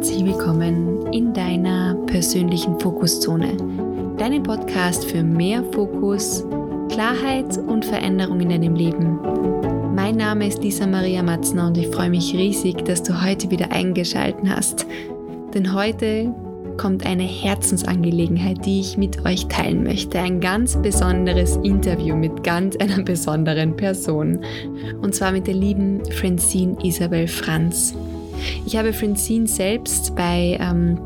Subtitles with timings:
[0.00, 3.54] herzlich willkommen in deiner persönlichen Fokuszone,
[4.16, 6.42] deinem Podcast für mehr Fokus,
[6.88, 9.18] Klarheit und Veränderung in deinem Leben.
[9.94, 13.72] Mein Name ist Lisa Maria Matzner und ich freue mich riesig, dass du heute wieder
[13.72, 14.86] eingeschaltet hast.
[15.52, 16.34] Denn heute
[16.78, 20.18] kommt eine Herzensangelegenheit, die ich mit euch teilen möchte.
[20.18, 24.38] Ein ganz besonderes Interview mit ganz einer besonderen Person.
[25.02, 27.94] Und zwar mit der lieben Francine Isabel Franz.
[28.66, 30.98] Ich habe Francine selbst bei ähm,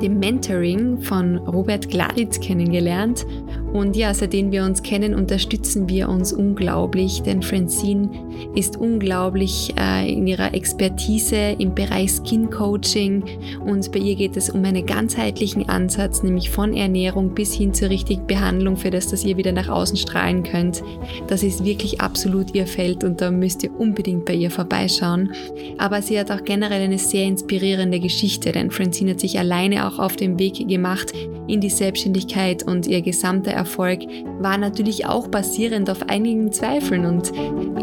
[0.00, 3.24] dem Mentoring von Robert Gladitz kennengelernt
[3.72, 8.10] und ja, seitdem wir uns kennen, unterstützen wir uns unglaublich, denn Francine
[8.54, 13.24] ist unglaublich äh, in ihrer Expertise im Bereich Skin Coaching
[13.64, 17.88] und bei ihr geht es um einen ganzheitlichen Ansatz, nämlich von Ernährung bis hin zur
[17.88, 20.82] richtigen Behandlung, für das, dass ihr wieder nach außen strahlen könnt.
[21.28, 25.32] Das ist wirklich absolut ihr Feld und da müsst ihr unbedingt bei ihr vorbeischauen.
[25.78, 29.98] Aber sie hat auch generell eine sehr inspirierende Geschichte, denn Francine hat sich alleine auch
[29.98, 31.12] auf den Weg gemacht
[31.48, 34.00] in die Selbstständigkeit und ihr gesamter Erfolg
[34.40, 37.32] war natürlich auch basierend auf einigen Zweifeln und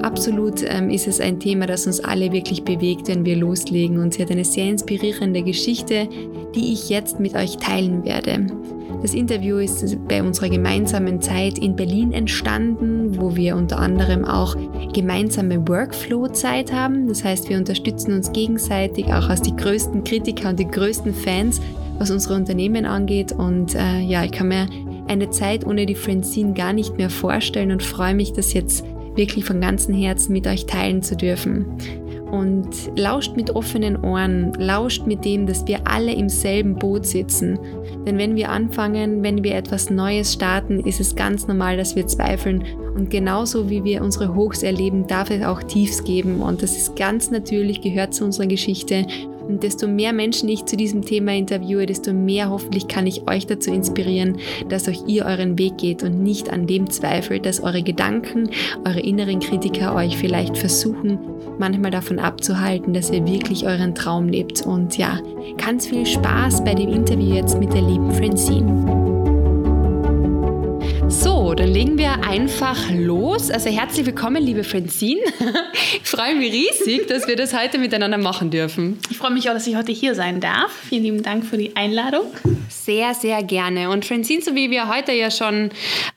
[0.03, 4.13] absolut ähm, ist es ein Thema, das uns alle wirklich bewegt, wenn wir loslegen und
[4.13, 6.09] sie hat eine sehr inspirierende Geschichte,
[6.53, 8.47] die ich jetzt mit euch teilen werde.
[9.01, 14.57] Das Interview ist bei unserer gemeinsamen Zeit in Berlin entstanden, wo wir unter anderem auch
[14.93, 17.07] gemeinsame Workflow-Zeit haben.
[17.07, 21.61] Das heißt, wir unterstützen uns gegenseitig, auch als die größten Kritiker und die größten Fans,
[21.97, 23.31] was unsere Unternehmen angeht.
[23.31, 24.67] Und äh, ja, ich kann mir
[25.09, 29.43] eine Zeit ohne die Francine gar nicht mehr vorstellen und freue mich, das jetzt wirklich
[29.43, 31.65] von ganzem Herzen mit euch teilen zu dürfen.
[32.31, 37.57] Und lauscht mit offenen Ohren, lauscht mit dem, dass wir alle im selben Boot sitzen.
[38.05, 42.05] Denn wenn wir anfangen, wenn wir etwas Neues starten, ist es ganz normal, dass wir
[42.05, 42.63] zweifeln.
[42.95, 46.41] Und genauso wie wir unsere Hochs erleben, darf es auch Tiefs geben.
[46.41, 49.07] Und das ist ganz natürlich, gehört zu unserer Geschichte.
[49.49, 53.47] Und desto mehr Menschen ich zu diesem Thema interviewe, desto mehr hoffentlich kann ich euch
[53.47, 54.37] dazu inspirieren,
[54.69, 58.51] dass euch ihr euren Weg geht und nicht an dem zweifelt, dass eure Gedanken,
[58.85, 61.17] eure inneren Kritiker euch vielleicht versuchen,
[61.57, 64.61] manchmal davon abzuhalten, dass ihr wirklich euren Traum lebt.
[64.61, 65.19] Und ja,
[65.57, 69.08] ganz viel Spaß bei dem Interview jetzt mit der lieben Francine.
[71.09, 73.49] So, dann legen wir einfach los.
[73.49, 75.21] Also herzlich willkommen, liebe Francine.
[76.01, 78.99] Ich freue mich riesig, dass wir das heute miteinander machen dürfen.
[79.09, 80.71] Ich freue mich auch, dass ich heute hier sein darf.
[80.87, 82.25] Vielen lieben Dank für die Einladung.
[82.69, 83.89] Sehr, sehr gerne.
[83.89, 85.69] Und Francine, so wie wir heute ja schon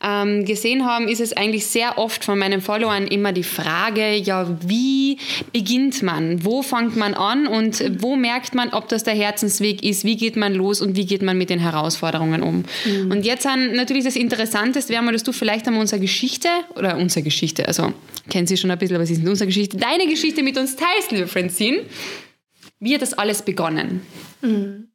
[0.03, 4.49] ähm, gesehen haben, ist es eigentlich sehr oft von meinen Followern immer die Frage, ja,
[4.67, 5.19] wie
[5.53, 6.45] beginnt man?
[6.45, 10.05] Wo fängt man an und wo merkt man, ob das der Herzensweg ist?
[10.05, 12.65] Wie geht man los und wie geht man mit den Herausforderungen um?
[12.85, 13.11] Mhm.
[13.11, 16.97] Und jetzt dann natürlich das Interessanteste wäre mal, dass du vielleicht einmal unsere Geschichte oder
[16.97, 17.93] unsere Geschichte, also
[18.31, 21.11] kennen Sie schon ein bisschen, was ist denn unsere Geschichte, deine Geschichte mit uns teilst,
[21.11, 21.83] liebe Francine.
[22.79, 24.03] Wie hat das alles begonnen?
[24.41, 24.89] Mhm.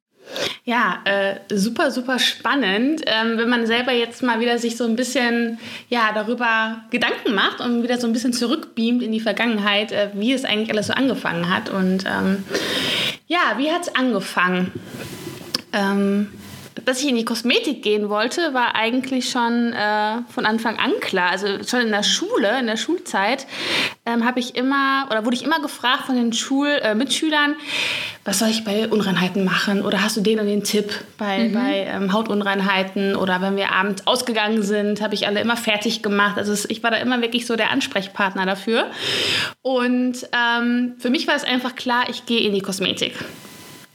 [0.65, 4.97] Ja, äh, super, super spannend, ähm, wenn man selber jetzt mal wieder sich so ein
[4.97, 5.59] bisschen
[5.89, 10.33] ja, darüber Gedanken macht und wieder so ein bisschen zurückbeamt in die Vergangenheit, äh, wie
[10.33, 11.69] es eigentlich alles so angefangen hat.
[11.69, 12.43] Und ähm,
[13.27, 14.73] ja, wie hat es angefangen?
[15.71, 16.27] Ähm,
[16.85, 21.31] dass ich in die Kosmetik gehen wollte, war eigentlich schon äh, von Anfang an klar.
[21.31, 23.47] Also schon in der Schule, in der Schulzeit,
[24.05, 27.55] ähm, habe ich immer oder wurde ich immer gefragt von den Schulmitschülern, äh,
[28.27, 29.81] was soll ich bei Unreinheiten machen?
[29.81, 31.53] Oder hast du den und den Tipp bei, mhm.
[31.53, 33.15] bei ähm, Hautunreinheiten?
[33.15, 36.37] Oder wenn wir abends ausgegangen sind, habe ich alle immer fertig gemacht.
[36.37, 38.87] Also ich war da immer wirklich so der Ansprechpartner dafür.
[39.61, 43.13] Und ähm, für mich war es einfach klar, ich gehe in die Kosmetik.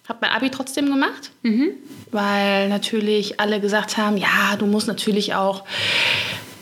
[0.09, 1.31] Habe mein Abi trotzdem gemacht.
[1.43, 1.75] Mhm
[2.13, 5.65] weil natürlich alle gesagt haben, ja, du musst natürlich auch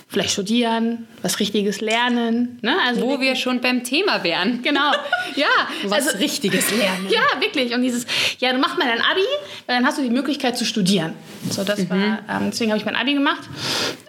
[0.08, 2.58] vielleicht studieren, was Richtiges lernen.
[2.62, 2.74] Ne?
[2.84, 4.60] Also Wo wir schon beim Thema wären.
[4.62, 4.92] Genau,
[5.36, 5.46] ja.
[5.84, 7.06] was also, Richtiges lernen.
[7.10, 7.74] Ja, wirklich.
[7.74, 8.06] Und dieses,
[8.38, 9.20] ja, du machst mal dein Abi,
[9.66, 11.14] weil dann hast du die Möglichkeit zu studieren.
[11.50, 11.90] So, das mhm.
[11.90, 13.42] war, ähm, deswegen habe ich mein Abi gemacht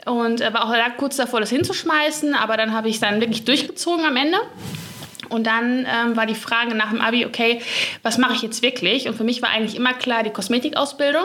[0.05, 3.45] und äh, war auch kurz davor, das hinzuschmeißen, aber dann habe ich es dann wirklich
[3.45, 4.37] durchgezogen am Ende.
[5.31, 7.61] Und dann ähm, war die Frage nach dem Abi, okay,
[8.03, 9.07] was mache ich jetzt wirklich?
[9.07, 11.23] Und für mich war eigentlich immer klar die Kosmetikausbildung,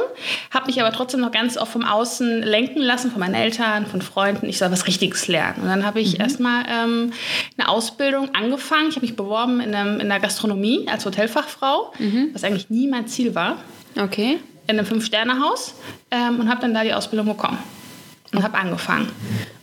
[0.52, 4.00] habe mich aber trotzdem noch ganz oft vom Außen lenken lassen, von meinen Eltern, von
[4.02, 4.48] Freunden.
[4.48, 5.62] Ich soll was Richtiges lernen.
[5.62, 6.20] Und dann habe ich mhm.
[6.20, 7.12] erstmal ähm,
[7.58, 8.88] eine Ausbildung angefangen.
[8.88, 12.30] Ich habe mich beworben in, einem, in der Gastronomie als Hotelfachfrau, mhm.
[12.32, 13.56] was eigentlich nie mein Ziel war.
[14.00, 14.38] Okay.
[14.68, 15.74] In einem Fünf-Sterne-Haus
[16.10, 17.58] ähm, und habe dann da die Ausbildung bekommen
[18.32, 19.10] und habe angefangen.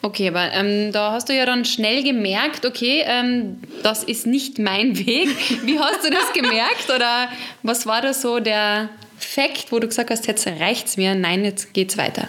[0.02, 4.60] Okay, aber ähm, da hast du ja dann schnell gemerkt, okay, ähm, das ist nicht
[4.60, 5.30] mein Weg.
[5.66, 7.28] Wie hast du das gemerkt oder
[7.62, 11.46] was war da so der Fakt, wo du gesagt hast, jetzt reicht es mir, nein,
[11.46, 12.28] jetzt geht's weiter?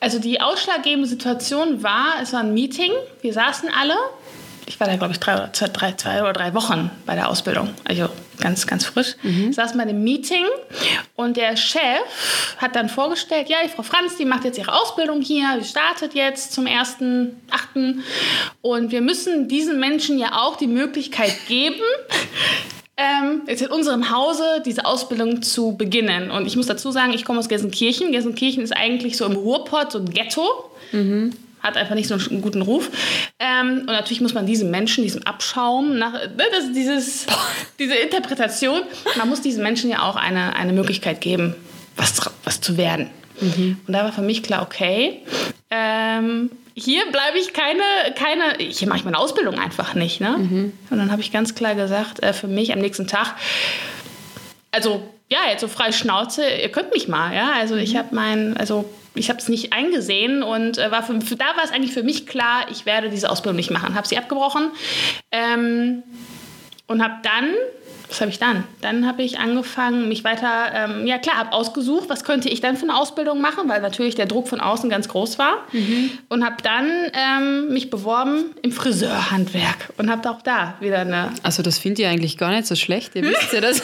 [0.00, 2.92] Also die ausschlaggebende Situation war, es war ein Meeting,
[3.22, 3.96] wir saßen alle,
[4.66, 7.70] ich war da, glaube ich, drei, zwei, drei, zwei oder drei Wochen bei der Ausbildung.
[7.84, 8.08] Also
[8.40, 9.14] ganz, ganz frisch.
[9.22, 9.52] Mhm.
[9.52, 10.44] Saß mal im Meeting
[11.16, 11.80] und der Chef
[12.58, 16.14] hat dann vorgestellt, ja, die Frau Franz, die macht jetzt ihre Ausbildung hier, die startet
[16.14, 17.98] jetzt zum 1.8.
[18.62, 21.82] Und wir müssen diesen Menschen ja auch die Möglichkeit geben,
[22.96, 26.30] ähm, jetzt in unserem Hause diese Ausbildung zu beginnen.
[26.30, 28.12] Und ich muss dazu sagen, ich komme aus Gelsenkirchen.
[28.12, 30.70] Gelsenkirchen ist eigentlich so im Ruhrpott so ein Ghetto.
[30.92, 31.32] Mhm
[31.64, 32.90] hat einfach nicht so einen guten Ruf.
[33.40, 37.26] Ähm, und natürlich muss man diesem Menschen, diesem Abschaum, nach, ne, das, dieses,
[37.78, 38.82] diese Interpretation,
[39.16, 41.56] man muss diesen Menschen ja auch eine, eine Möglichkeit geben,
[41.96, 43.10] was, was zu werden.
[43.40, 43.78] Mhm.
[43.86, 45.22] Und da war für mich klar, okay,
[45.70, 47.82] ähm, hier bleibe ich keine,
[48.14, 50.20] keine, hier mache ich meine Ausbildung einfach nicht.
[50.20, 50.36] Ne?
[50.36, 50.72] Mhm.
[50.90, 53.34] Und dann habe ich ganz klar gesagt, äh, für mich am nächsten Tag,
[54.70, 57.52] also ja, jetzt so frei Schnauze, ihr könnt mich mal, ja.
[57.58, 57.98] Also ich mhm.
[57.98, 58.84] habe mein, also
[59.14, 62.02] ich habe es nicht eingesehen und äh, war für, für, da war es eigentlich für
[62.02, 63.94] mich klar, ich werde diese Ausbildung nicht machen.
[63.94, 64.70] Habe sie abgebrochen
[65.30, 66.02] ähm,
[66.86, 67.50] und habe dann
[68.08, 68.64] was habe ich dann?
[68.80, 72.76] Dann habe ich angefangen, mich weiter, ähm, ja klar, habe ausgesucht, was könnte ich dann
[72.76, 75.64] für eine Ausbildung machen, weil natürlich der Druck von außen ganz groß war.
[75.72, 76.10] Mhm.
[76.28, 81.32] Und habe dann ähm, mich beworben im Friseurhandwerk und habe auch da wieder eine...
[81.42, 83.14] Also das finde ich eigentlich gar nicht so schlecht.
[83.14, 83.82] Ihr wisst ja, dass,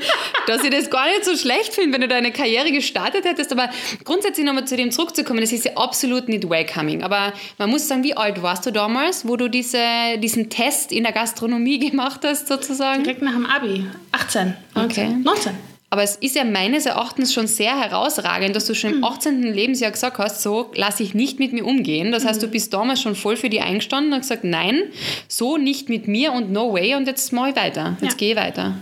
[0.46, 3.52] dass ich das gar nicht so schlecht finde, wenn du deine Karriere gestartet hättest.
[3.52, 3.70] Aber
[4.04, 7.02] grundsätzlich nochmal zu dem zurückzukommen, das ist ja absolut nicht welcoming.
[7.02, 9.78] Aber man muss sagen, wie alt warst du damals, wo du diese,
[10.18, 13.02] diesen Test in der Gastronomie gemacht hast sozusagen?
[13.02, 13.61] Direkt nach dem Abi.
[13.62, 15.04] Abi, 18, 19.
[15.04, 15.16] Okay.
[15.22, 15.52] 19.
[15.90, 19.40] Aber es ist ja meines Erachtens schon sehr herausragend, dass du schon im 18.
[19.40, 19.52] Mhm.
[19.52, 22.12] Lebensjahr gesagt hast, so lasse ich nicht mit mir umgehen.
[22.12, 22.52] Das heißt, du mhm.
[22.52, 24.84] bist damals schon voll für die eingestanden und gesagt, nein,
[25.28, 27.96] so nicht mit mir und no way und jetzt mache ich weiter.
[28.00, 28.16] Jetzt ja.
[28.16, 28.74] gehe ich weiter.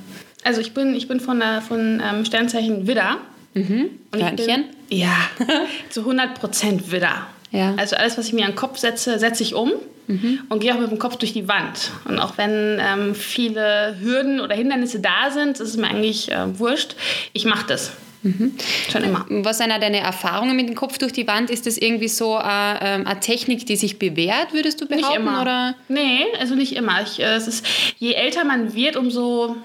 [0.45, 3.19] Also ich bin, ich bin von, der, von ähm, Sternzeichen Widder.
[3.55, 3.91] Mhm.
[4.13, 5.17] Und bin, ja,
[5.91, 7.27] zu 100% Widder.
[7.53, 7.75] Ja.
[7.77, 9.73] Also alles, was ich mir an den Kopf setze, setze ich um
[10.07, 10.41] mhm.
[10.49, 11.91] und gehe auch mit dem Kopf durch die Wand.
[12.05, 16.59] Und auch wenn ähm, viele Hürden oder Hindernisse da sind, ist es mir eigentlich äh,
[16.59, 16.95] wurscht.
[17.33, 17.93] Ich mache das.
[18.23, 18.53] Mhm.
[18.93, 19.25] Schon immer.
[19.29, 21.49] Was sind deine Erfahrungen mit dem Kopf durch die Wand?
[21.49, 25.09] Ist das irgendwie so eine, äh, ähm, eine Technik, die sich bewährt, würdest du behaupten?
[25.09, 25.41] Nicht immer.
[25.41, 25.75] Oder?
[25.89, 27.01] Nee, also nicht immer.
[27.03, 27.67] Ich, äh, es ist,
[27.99, 29.57] je älter man wird, umso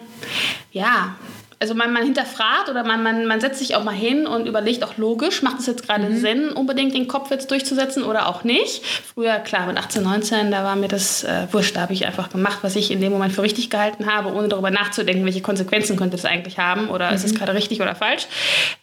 [0.71, 1.15] ja,
[1.59, 4.83] also man, man hinterfragt oder man, man, man setzt sich auch mal hin und überlegt
[4.83, 6.17] auch logisch, macht es jetzt gerade mhm.
[6.17, 8.85] Sinn, unbedingt den Kopf jetzt durchzusetzen oder auch nicht.
[8.85, 12.29] Früher, klar, mit 18, 19, da war mir das äh, wurscht, da habe ich einfach
[12.29, 15.97] gemacht, was ich in dem Moment für richtig gehalten habe, ohne darüber nachzudenken, welche Konsequenzen
[15.97, 17.15] könnte es eigentlich haben oder mhm.
[17.15, 17.37] ist es mhm.
[17.37, 18.27] gerade richtig oder falsch.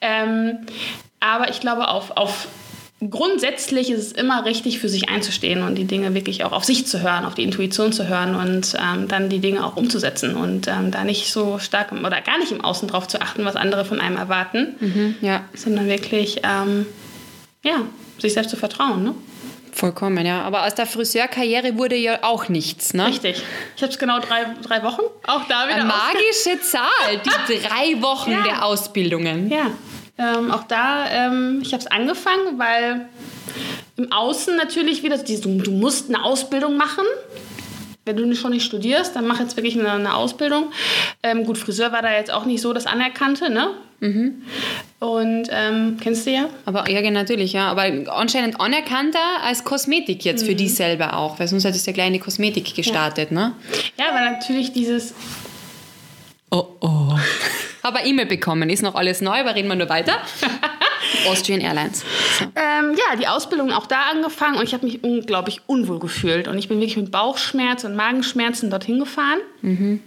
[0.00, 0.58] Ähm,
[1.20, 2.48] aber ich glaube, auf, auf
[3.10, 6.86] grundsätzlich ist es immer richtig, für sich einzustehen und die Dinge wirklich auch auf sich
[6.86, 10.68] zu hören, auf die Intuition zu hören und ähm, dann die Dinge auch umzusetzen und
[10.68, 13.84] ähm, da nicht so stark oder gar nicht im Außen drauf zu achten, was andere
[13.84, 15.44] von einem erwarten, mhm, ja.
[15.54, 16.86] sondern wirklich ähm,
[17.64, 17.76] ja,
[18.18, 19.02] sich selbst zu vertrauen.
[19.02, 19.14] Ne?
[19.72, 20.42] Vollkommen, ja.
[20.42, 23.06] Aber aus der Friseurkarriere wurde ja auch nichts, ne?
[23.06, 23.42] Richtig.
[23.74, 25.00] Ich habe es genau drei, drei Wochen.
[25.26, 25.76] Auch da wieder.
[25.76, 28.42] Eine magische Zahl, die drei Wochen ja.
[28.42, 29.50] der Ausbildungen.
[29.50, 29.70] Ja.
[30.22, 33.08] Ähm, auch da, ähm, ich habe es angefangen, weil
[33.96, 37.04] im Außen natürlich wieder, du, du musst eine Ausbildung machen
[38.04, 40.72] wenn du schon nicht studierst, dann mach jetzt wirklich eine, eine Ausbildung.
[41.22, 43.70] Ähm, gut, Friseur war da jetzt auch nicht so das Anerkannte, ne?
[44.00, 44.42] Mhm.
[44.98, 46.48] Und ähm, kennst du ja?
[46.64, 47.68] Aber ja, natürlich, ja.
[47.68, 50.46] Aber anscheinend anerkannter als Kosmetik jetzt mhm.
[50.48, 53.36] für die selber auch, weil sonst hättest du ja gleich eine Kosmetik gestartet, ja.
[53.36, 53.52] ne?
[53.96, 55.14] Ja, weil natürlich dieses.
[56.50, 57.16] Oh oh.
[57.82, 60.14] Aber E-Mail bekommen, ist noch alles neu, aber reden wir nur weiter.
[61.28, 62.04] Austrian Airlines.
[62.38, 62.44] So.
[62.44, 66.48] Ähm, ja, die Ausbildung auch da angefangen und ich habe mich unglaublich unwohl gefühlt.
[66.48, 69.40] Und ich bin wirklich mit Bauchschmerzen und Magenschmerzen dorthin gefahren.
[69.62, 70.00] Mhm.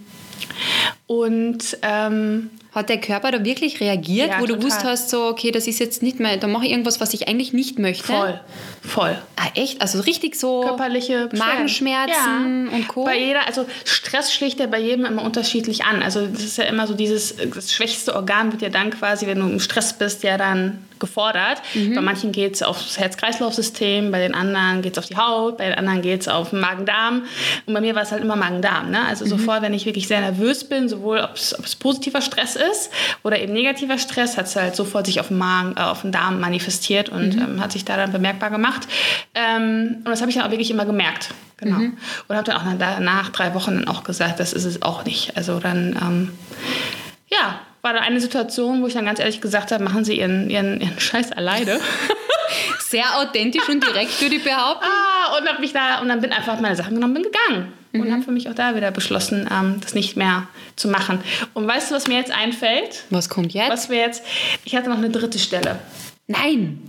[1.06, 4.56] Und ähm, hat der Körper da wirklich reagiert, ja, wo total.
[4.56, 7.14] du gewusst hast, so, okay, das ist jetzt nicht mehr, da mache ich irgendwas, was
[7.14, 8.04] ich eigentlich nicht möchte?
[8.04, 8.40] Voll,
[8.86, 9.18] voll.
[9.36, 9.82] Ah, echt?
[9.82, 12.76] Also richtig so körperliche Magenschmerzen ja.
[12.76, 13.04] und Co.
[13.04, 16.02] Bei jeder, also Stress schlicht ja bei jedem immer unterschiedlich an.
[16.02, 19.40] Also das ist ja immer so dieses, das schwächste Organ wird ja dann quasi, wenn
[19.40, 21.60] du im Stress bist, ja dann gefordert.
[21.74, 21.94] Mhm.
[21.94, 25.66] Bei manchen geht es aufs Herz-Kreislauf-System, bei den anderen geht es auf die Haut, bei
[25.66, 27.22] den anderen geht es auf den Magen-Darm.
[27.66, 28.90] Und bei mir war es halt immer Magen-Darm.
[28.90, 29.04] Ne?
[29.06, 29.30] Also mhm.
[29.30, 32.90] sofort, wenn ich wirklich sehr nervös bin, sowohl ob es positiver Stress ist
[33.22, 36.12] oder eben negativer Stress, hat es halt sofort sich auf den, Magen, äh, auf den
[36.12, 37.42] Darm manifestiert und mhm.
[37.42, 38.75] ähm, hat sich da dann bemerkbar gemacht.
[39.34, 41.30] Ähm, und das habe ich dann auch wirklich immer gemerkt.
[41.58, 41.78] Genau.
[41.78, 41.96] Mhm.
[42.28, 45.36] Und habe dann auch nach drei Wochen dann auch gesagt, das ist es auch nicht.
[45.36, 46.32] Also dann, ähm,
[47.28, 50.50] ja, war da eine Situation, wo ich dann ganz ehrlich gesagt habe, machen Sie Ihren,
[50.50, 51.80] Ihren, Ihren Scheiß alleine.
[52.80, 54.84] Sehr authentisch und direkt, würde ich behaupten.
[54.84, 57.72] Ah, und, hab mich da, und dann bin einfach meine Sachen genommen bin gegangen.
[57.92, 58.00] Mhm.
[58.00, 61.20] Und habe für mich auch da wieder beschlossen, ähm, das nicht mehr zu machen.
[61.54, 63.04] Und weißt du, was mir jetzt einfällt?
[63.10, 63.70] Was kommt jetzt?
[63.70, 64.22] Was wir jetzt?
[64.64, 65.78] Ich hatte noch eine dritte Stelle.
[66.26, 66.82] Nein.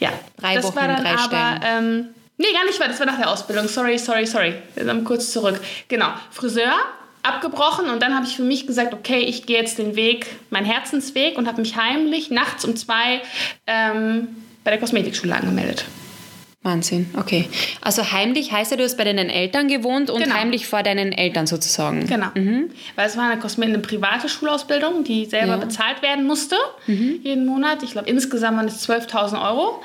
[0.00, 0.10] Ja.
[0.38, 2.08] Drei das Wochen, war dann drei aber, ähm,
[2.38, 3.68] Nee, gar nicht, weil das war nach der Ausbildung.
[3.68, 4.54] Sorry, sorry, sorry.
[4.74, 5.60] Dann kurz zurück.
[5.86, 6.08] Genau.
[6.30, 6.74] Friseur,
[7.22, 10.66] abgebrochen und dann habe ich für mich gesagt, okay, ich gehe jetzt den Weg, meinen
[10.66, 13.22] Herzensweg und habe mich heimlich nachts um zwei
[13.66, 14.28] ähm,
[14.64, 15.84] bei der Kosmetikschule angemeldet.
[16.64, 17.48] Wahnsinn, okay.
[17.80, 20.36] Also heimlich heißt ja, du hast bei deinen Eltern gewohnt und genau.
[20.36, 22.06] heimlich vor deinen Eltern sozusagen.
[22.06, 22.28] Genau.
[22.34, 22.70] Mhm.
[22.94, 25.56] Weil es war eine, eine private Schulausbildung, die selber ja.
[25.56, 26.54] bezahlt werden musste,
[26.86, 27.18] mhm.
[27.24, 27.82] jeden Monat.
[27.82, 29.82] Ich glaube, insgesamt waren es 12.000 Euro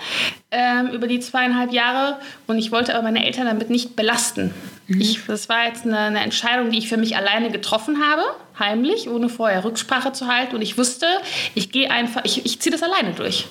[0.51, 2.19] ähm, über die zweieinhalb Jahre.
[2.45, 4.53] Und ich wollte aber meine Eltern damit nicht belasten.
[4.85, 5.01] Mhm.
[5.01, 8.21] Ich, das war jetzt eine, eine Entscheidung, die ich für mich alleine getroffen habe,
[8.59, 10.55] heimlich, ohne vorher Rücksprache zu halten.
[10.55, 11.07] Und ich wusste,
[11.55, 13.47] ich gehe einfach, ich, ich ziehe das alleine durch.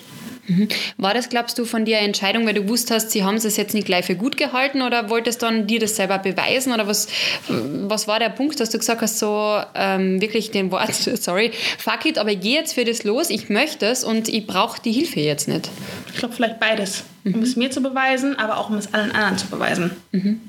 [0.49, 0.69] Mhm.
[0.97, 3.57] War das, glaubst du, von dir eine Entscheidung, weil du gewusst hast, sie haben es
[3.57, 7.09] jetzt nicht gleich für gut gehalten oder wolltest dann dir das selber beweisen oder was,
[7.49, 12.05] was war der Punkt, dass du gesagt hast, so ähm, wirklich den Wort, sorry, fuck
[12.05, 14.93] it, aber ich gehe jetzt für das los, ich möchte es und ich brauche die
[14.93, 15.71] Hilfe jetzt nicht?
[16.13, 17.05] Ich glaube, vielleicht beides.
[17.25, 17.43] Um mhm.
[17.43, 19.91] es mir zu beweisen, aber auch um es allen anderen zu beweisen.
[20.13, 20.41] Mhm.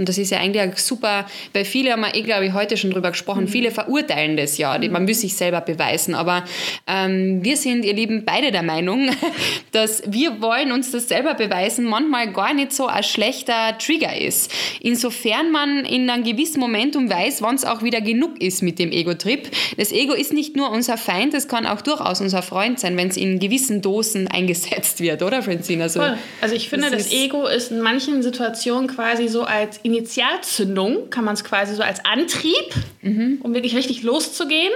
[0.00, 2.78] Und das ist ja eigentlich auch super, weil viele haben wir eh, glaube ich, heute
[2.78, 3.48] schon drüber gesprochen, mhm.
[3.48, 6.14] viele verurteilen das ja, man muss sich selber beweisen.
[6.14, 6.42] Aber
[6.86, 9.10] ähm, wir sind, ihr Lieben, beide der Meinung,
[9.72, 14.50] dass wir wollen uns das selber beweisen, manchmal gar nicht so ein schlechter Trigger ist.
[14.80, 18.92] Insofern man in einem gewissen Momentum weiß, wann es auch wieder genug ist mit dem
[18.92, 19.50] Ego-Trip.
[19.76, 23.08] Das Ego ist nicht nur unser Feind, es kann auch durchaus unser Freund sein, wenn
[23.08, 25.82] es in gewissen Dosen eingesetzt wird, oder Francine?
[25.82, 26.16] Also, Voll.
[26.40, 31.24] also ich finde, das, das Ego ist in manchen Situationen quasi so als Initialzündung, kann
[31.24, 33.38] man es quasi so als Antrieb, mhm.
[33.42, 34.72] um wirklich richtig loszugehen.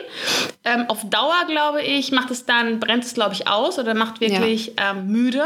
[0.65, 4.21] Ähm, auf Dauer, glaube ich, macht es dann, brennt es, glaube ich, aus oder macht
[4.21, 4.91] wirklich ja.
[4.91, 5.45] ähm, müde,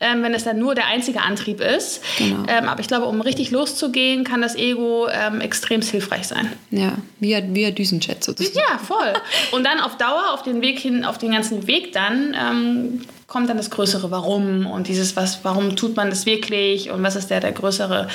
[0.00, 2.02] ähm, wenn es dann nur der einzige Antrieb ist.
[2.16, 2.44] Genau.
[2.48, 6.52] Ähm, aber ich glaube, um richtig loszugehen, kann das Ego ähm, extrem hilfreich sein.
[6.70, 8.56] Ja, wie, wie ein Düsenjet sozusagen.
[8.56, 9.12] Ja, voll.
[9.52, 13.50] Und dann auf Dauer, auf den Weg hin, auf den ganzen Weg dann, ähm, kommt
[13.50, 17.30] dann das größere Warum und dieses, was, warum tut man das wirklich und was ist
[17.30, 18.08] der, der größere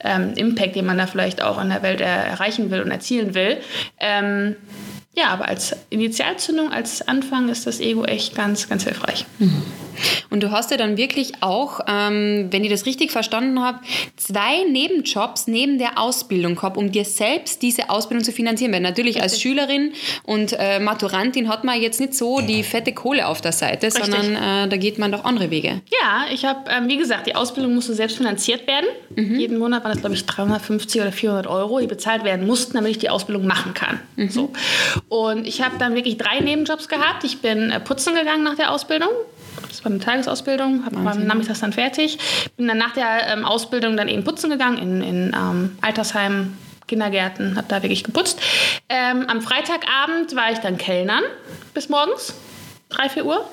[0.00, 3.34] ähm, Impact, den man da vielleicht auch in der Welt er erreichen will und erzielen
[3.34, 3.56] will.
[3.98, 4.56] Ähm,
[5.18, 9.26] ja, aber als Initialzündung, als Anfang ist das Ego echt ganz, ganz hilfreich.
[9.38, 9.62] Mhm.
[10.30, 13.80] Und du hast ja dann wirklich auch, ähm, wenn ich das richtig verstanden habe,
[14.16, 18.72] zwei Nebenjobs neben der Ausbildung gehabt, um dir selbst diese Ausbildung zu finanzieren.
[18.72, 19.22] Weil natürlich richtig.
[19.22, 19.92] als Schülerin
[20.24, 24.04] und äh, Maturantin hat man jetzt nicht so die fette Kohle auf der Seite, richtig.
[24.04, 25.80] sondern äh, da geht man doch andere Wege.
[25.90, 28.86] Ja, ich habe, ähm, wie gesagt, die Ausbildung musste selbst finanziert werden.
[29.16, 29.38] Mhm.
[29.38, 32.92] Jeden Monat waren das, glaube ich, 350 oder 400 Euro, die bezahlt werden mussten, damit
[32.92, 34.00] ich die Ausbildung machen kann.
[34.16, 34.30] Mhm.
[34.30, 34.52] So.
[35.08, 37.24] Und ich habe dann wirklich drei Nebenjobs gehabt.
[37.24, 39.10] Ich bin äh, putzen gegangen nach der Ausbildung
[39.68, 42.18] das war eine Tagesausbildung, habe am Nachmittag dann fertig.
[42.56, 47.56] Bin dann nach der ähm, Ausbildung dann eben putzen gegangen in, in ähm, Altersheimen, Kindergärten,
[47.56, 48.40] habe da wirklich geputzt.
[48.88, 51.22] Ähm, am Freitagabend war ich dann Kellnern
[51.74, 52.34] bis morgens.
[52.90, 53.46] 3, 4 Uhr.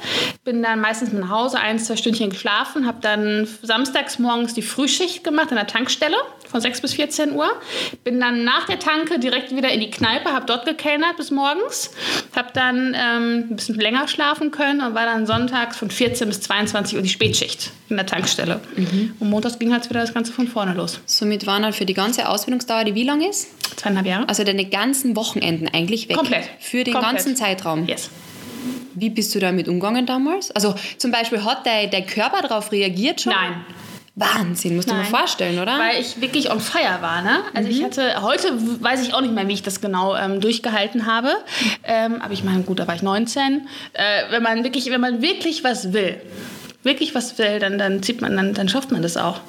[0.44, 5.24] Bin dann meistens nach Hause, ein, zwei Stündchen geschlafen, habe dann samstags morgens die Frühschicht
[5.24, 6.16] gemacht an der Tankstelle
[6.50, 7.50] von 6 bis 14 Uhr.
[8.04, 11.92] Bin dann nach der Tanke direkt wieder in die Kneipe, habe dort gekellnert bis morgens.
[12.36, 16.42] Habe dann ähm, ein bisschen länger schlafen können und war dann sonntags von 14 bis
[16.42, 18.62] 22 Uhr die Spätschicht in der Tankstelle.
[18.76, 19.16] Mhm.
[19.20, 21.02] Und montags ging halt wieder das Ganze von vorne los.
[21.06, 23.48] Somit waren halt für die ganze Ausbildungsdauer, die wie lang ist?
[23.76, 24.30] Zweieinhalb Jahre.
[24.30, 26.16] Also deine ganzen Wochenenden eigentlich weg?
[26.16, 26.50] Komplett.
[26.60, 27.16] Für den Komplett.
[27.16, 27.86] ganzen Zeitraum?
[27.86, 28.10] Yes.
[28.96, 30.52] Wie bist du damit umgegangen damals?
[30.52, 33.34] Also zum Beispiel hat dein, dein Körper darauf reagiert schon?
[33.34, 33.66] Nein.
[34.18, 35.78] Wahnsinn, musst Nein, du dir vorstellen, oder?
[35.78, 37.22] Weil ich wirklich on fire war.
[37.22, 37.40] Ne?
[37.54, 37.76] Also mhm.
[37.76, 41.32] ich hatte, heute weiß ich auch nicht mehr, wie ich das genau ähm, durchgehalten habe.
[41.84, 43.68] Ähm, aber ich meine, gut, da war ich 19.
[43.92, 46.22] Äh, wenn man wirklich, wenn man wirklich was will,
[46.86, 49.42] wirklich was will, dann, dann zieht man, dann, dann schafft man das auch.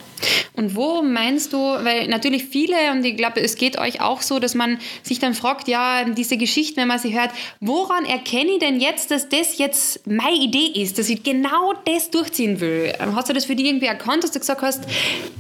[0.55, 4.38] Und wo meinst du, weil natürlich viele, und ich glaube, es geht euch auch so,
[4.38, 8.59] dass man sich dann fragt, ja, diese Geschichten, wenn man sie hört, woran erkenne ich
[8.59, 12.93] denn jetzt, dass das jetzt meine Idee ist, dass ich genau das durchziehen will?
[13.14, 14.85] Hast du das für dich irgendwie erkannt, dass du gesagt hast,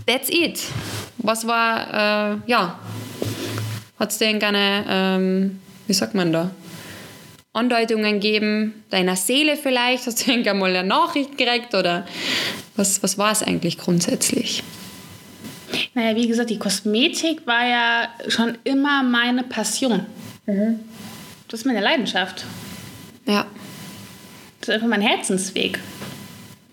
[0.06, 0.60] that's it?
[1.16, 2.78] Was war, äh, ja,
[3.98, 6.50] hat es denn gerne, ähm, wie sagt man da?
[7.56, 10.06] Andeutungen geben, deiner Seele vielleicht?
[10.06, 12.06] Hast du irgendwann mal eine Nachricht gekriegt oder
[12.76, 14.62] was, was war es eigentlich grundsätzlich?
[15.94, 20.06] Naja, wie gesagt, die Kosmetik war ja schon immer meine Passion.
[20.46, 20.80] Mhm.
[21.48, 22.44] Das ist meine Leidenschaft.
[23.26, 23.46] Ja.
[24.60, 25.78] Das ist einfach mein Herzensweg.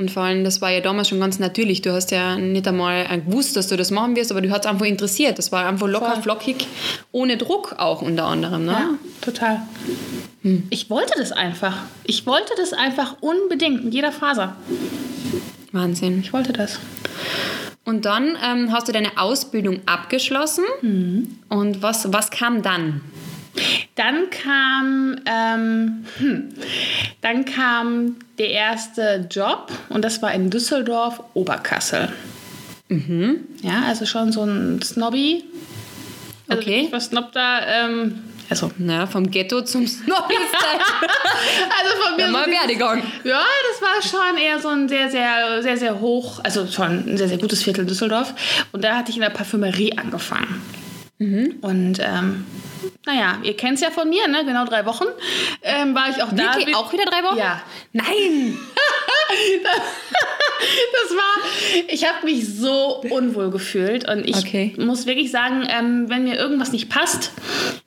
[0.04, 1.82] Und vor allem, das war ja damals schon ganz natürlich.
[1.82, 4.86] Du hast ja nicht einmal gewusst, dass du das machen wirst, aber du hast einfach
[4.86, 5.38] interessiert.
[5.38, 6.24] Das war einfach locker, Voll.
[6.24, 6.68] flockig,
[7.14, 8.66] ohne Druck auch unter anderem.
[8.66, 8.74] Ne?
[8.74, 8.90] Ja,
[9.22, 9.62] total.
[10.42, 10.64] Hm.
[10.72, 11.78] Ich wollte das einfach.
[12.04, 14.58] Ich wollte das einfach unbedingt, mit jeder Faser.
[15.72, 16.20] Wahnsinn.
[16.20, 16.80] Ich wollte das.
[17.86, 20.66] Und dann ähm, hast du deine Ausbildung abgeschlossen.
[20.82, 21.40] Mhm.
[21.48, 23.00] Und was, was kam dann?
[23.96, 26.50] Dann kam, ähm, hm,
[27.22, 32.12] dann kam der erste Job und das war in Düsseldorf Oberkassel.
[32.90, 33.46] Mhm.
[33.62, 35.44] Ja, also schon so ein Snobby.
[36.48, 36.88] Also okay.
[36.92, 40.36] Was Snob da, ähm, also, na, vom Ghetto zum Snobby.
[40.36, 42.26] also von mir.
[42.26, 43.02] Ja, mal Werdegang.
[43.24, 43.42] Ja,
[43.72, 47.30] das war schon eher so ein sehr, sehr, sehr, sehr hoch, also schon ein sehr,
[47.30, 48.34] sehr gutes Viertel Düsseldorf.
[48.72, 50.62] Und da hatte ich in der Parfümerie angefangen.
[51.20, 51.56] Mhm.
[51.62, 52.46] Und ähm,
[53.06, 54.46] naja, ihr kennt es ja von mir, ne?
[54.46, 55.06] Genau drei Wochen
[55.62, 56.56] ähm, war ich auch da.
[56.56, 56.76] Wirklich?
[56.76, 57.38] Auch wieder drei Wochen?
[57.38, 57.62] Ja.
[57.92, 58.58] Nein!
[61.02, 64.74] das war, ich habe mich so unwohl gefühlt und ich okay.
[64.78, 67.32] muss wirklich sagen, ähm, wenn mir irgendwas nicht passt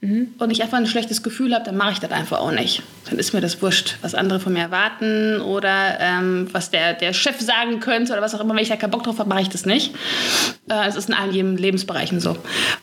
[0.00, 0.34] mhm.
[0.38, 2.82] und ich einfach ein schlechtes Gefühl habe, dann mache ich das einfach auch nicht.
[3.08, 7.12] Dann ist mir das wurscht, was andere von mir erwarten oder ähm, was der, der
[7.12, 8.54] Chef sagen könnte oder was auch immer.
[8.54, 9.94] Wenn ich da keinen Bock drauf habe, mache ich das nicht.
[10.68, 12.36] Äh, es ist in allen Lebensbereichen so.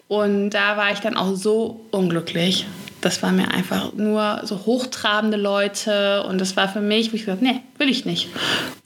[0.07, 2.65] Und da war ich dann auch so unglücklich
[3.03, 7.25] das war mir einfach nur so hochtrabende Leute und das war für mich, wo ich
[7.25, 8.29] gesagt nee, will ich nicht.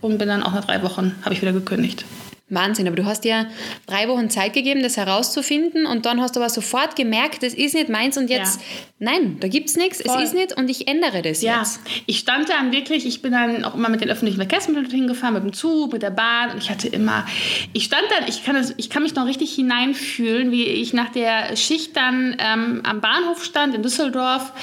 [0.02, 2.06] Und bin dann auch nach drei Wochen, habe ich wieder gekündigt.
[2.50, 3.48] Wahnsinn, aber du hast ja
[3.88, 7.76] drei Wochen Zeit gegeben, das herauszufinden und dann hast du aber sofort gemerkt, das ist
[7.76, 8.68] nicht meins und jetzt, ja.
[9.00, 11.60] nein, da gibt es nichts, es ist nicht und ich ändere das ja.
[11.60, 11.82] jetzt.
[12.06, 15.44] Ich stand dann wirklich, ich bin dann auch immer mit den öffentlichen Verkehrsmitteln hingefahren, mit
[15.44, 17.26] dem Zug, mit der Bahn und ich hatte immer,
[17.74, 21.10] ich stand dann, ich kann, das, ich kann mich noch richtig hineinfühlen, wie ich nach
[21.10, 24.54] der Schicht dann ähm, am Bahnhof stand in Düsseldorf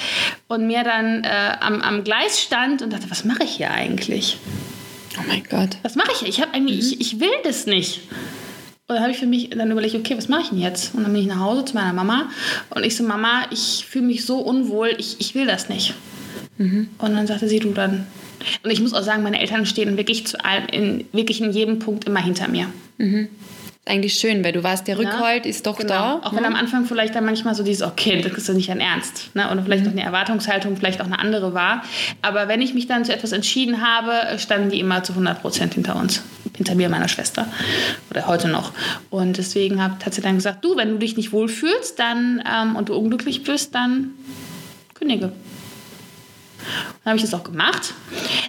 [0.47, 4.39] und mir dann äh, am, am Gleis stand und dachte, was mache ich hier eigentlich?
[5.17, 5.77] Oh mein Gott.
[5.83, 6.27] Was mache ich?
[6.27, 6.99] Ich habe eigentlich, mhm.
[6.99, 8.01] ich, ich will das nicht.
[8.87, 10.93] Und dann habe ich für mich dann überlegt, okay, was mache ich denn jetzt?
[10.93, 12.29] Und dann bin ich nach Hause zu meiner Mama
[12.69, 15.95] und ich so, Mama, ich fühle mich so unwohl, ich, ich will das nicht.
[16.57, 16.89] Mhm.
[16.99, 18.05] Und dann sagte sie, du dann.
[18.63, 21.79] Und ich muss auch sagen, meine Eltern stehen wirklich zu allem, in, wirklich in jedem
[21.79, 22.67] Punkt immer hinter mir.
[22.97, 23.29] Mhm
[23.87, 25.89] eigentlich schön, weil du weißt, der Rückhalt ja, ist doch genau.
[25.93, 26.19] da.
[26.23, 26.47] Auch wenn ne?
[26.47, 29.29] am Anfang vielleicht dann manchmal so dieses, okay, das ist ja nicht ein Ernst.
[29.35, 29.49] Ne?
[29.51, 29.91] Oder vielleicht mhm.
[29.91, 31.83] noch eine Erwartungshaltung, vielleicht auch eine andere war.
[32.23, 35.75] Aber wenn ich mich dann zu etwas entschieden habe, standen die immer zu 100 Prozent
[35.75, 36.23] hinter uns.
[36.57, 37.47] Hinter mir meiner Schwester.
[38.09, 38.71] Oder heute noch.
[39.11, 42.75] Und deswegen hat, hat sie dann gesagt, du, wenn du dich nicht wohlfühlst dann, ähm,
[42.75, 44.11] und du unglücklich bist, dann
[44.95, 45.31] kündige.
[47.03, 47.93] Dann habe ich das auch gemacht.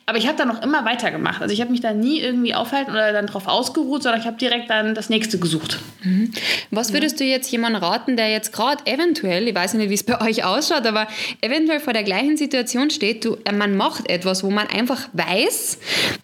[0.06, 1.42] Aber ich habe dann noch immer weitergemacht.
[1.42, 4.36] Also ich habe mich da nie irgendwie aufhalten oder dann drauf ausgeruht, sondern ich habe
[4.36, 5.80] direkt dann das nächste gesucht.
[6.02, 6.32] Mhm.
[6.70, 10.04] Was würdest du jetzt jemandem raten, der jetzt gerade eventuell, ich weiß nicht, wie es
[10.04, 11.08] bei euch ausschaut, aber
[11.40, 15.78] eventuell vor der gleichen Situation steht, du, äh, man macht etwas, wo man einfach weiß,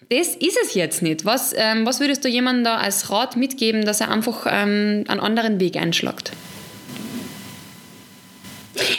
[0.09, 1.25] das ist es jetzt nicht.
[1.25, 5.19] Was, ähm, was würdest du jemandem da als Rat mitgeben, dass er einfach ähm, einen
[5.19, 6.31] anderen Weg einschlagt?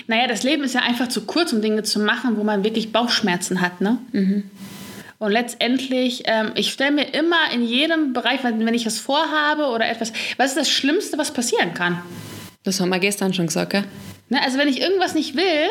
[0.06, 2.92] Naja, das Leben ist ja einfach zu kurz, um Dinge zu machen, wo man wirklich
[2.92, 3.80] Bauchschmerzen hat.
[3.80, 3.98] Ne?
[4.12, 4.50] Mhm.
[5.18, 9.88] Und letztendlich, ähm, ich stelle mir immer in jedem Bereich, wenn ich was vorhabe oder
[9.88, 12.02] etwas, was ist das Schlimmste, was passieren kann?
[12.62, 13.84] Das haben wir gestern schon gesagt, gell?
[14.28, 15.68] Ne, also wenn ich irgendwas nicht will,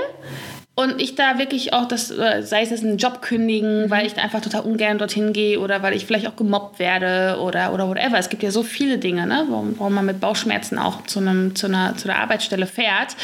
[0.76, 3.90] und ich da wirklich auch das, äh, sei es jetzt einen Job kündigen, mhm.
[3.92, 7.40] weil ich da einfach total ungern dorthin gehe oder weil ich vielleicht auch gemobbt werde
[7.40, 8.18] oder, oder whatever.
[8.18, 11.56] Es gibt ja so viele Dinge, ne, warum, warum man mit Bauchschmerzen auch zu, einem,
[11.56, 13.16] zu, einer, zu einer Arbeitsstelle fährt.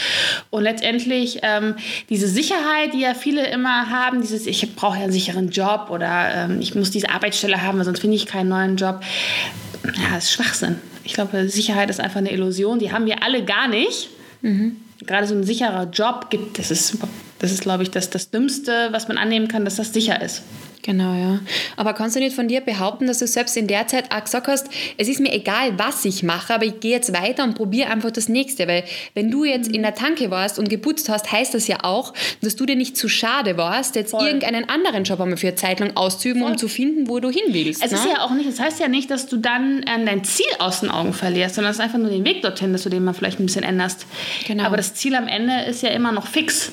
[0.51, 1.75] Und letztendlich ähm,
[2.09, 6.29] diese Sicherheit, die ja viele immer haben, dieses, ich brauche ja einen sicheren Job oder
[6.35, 9.01] ähm, ich muss diese Arbeitsstelle haben, sonst finde ich keinen neuen Job.
[9.85, 10.75] Ja, das ist Schwachsinn.
[11.03, 12.77] Ich glaube, Sicherheit ist einfach eine Illusion.
[12.77, 14.09] Die haben wir alle gar nicht.
[14.43, 16.97] Mhm gerade so ein sicherer Job gibt, das ist,
[17.39, 20.43] das ist glaube ich, das, das Dümmste, was man annehmen kann, dass das sicher ist.
[20.81, 21.39] Genau, ja.
[21.75, 24.47] Aber kannst du nicht von dir behaupten, dass du selbst in der Zeit auch gesagt
[24.47, 27.89] hast, es ist mir egal, was ich mache, aber ich gehe jetzt weiter und probiere
[27.89, 28.67] einfach das Nächste.
[28.67, 32.13] Weil wenn du jetzt in der Tanke warst und geputzt hast, heißt das ja auch,
[32.41, 34.25] dass du dir nicht zu schade warst, jetzt Voll.
[34.25, 36.51] irgendeinen anderen Job einmal für eine Zeit lang auszuüben, Voll.
[36.51, 37.83] um zu finden, wo du hin willst.
[37.83, 37.97] Es ne?
[37.97, 40.79] ist ja auch nicht, das heißt ja nicht, dass du dann ähm, dein Ziel aus
[40.79, 43.13] den Augen verlierst, sondern es ist einfach nur den Weg dorthin, dass du den mal
[43.13, 44.05] vielleicht ein bisschen änderst.
[44.47, 44.63] Genau.
[44.63, 46.71] Aber das Ziel am Ende ist ja immer noch fix.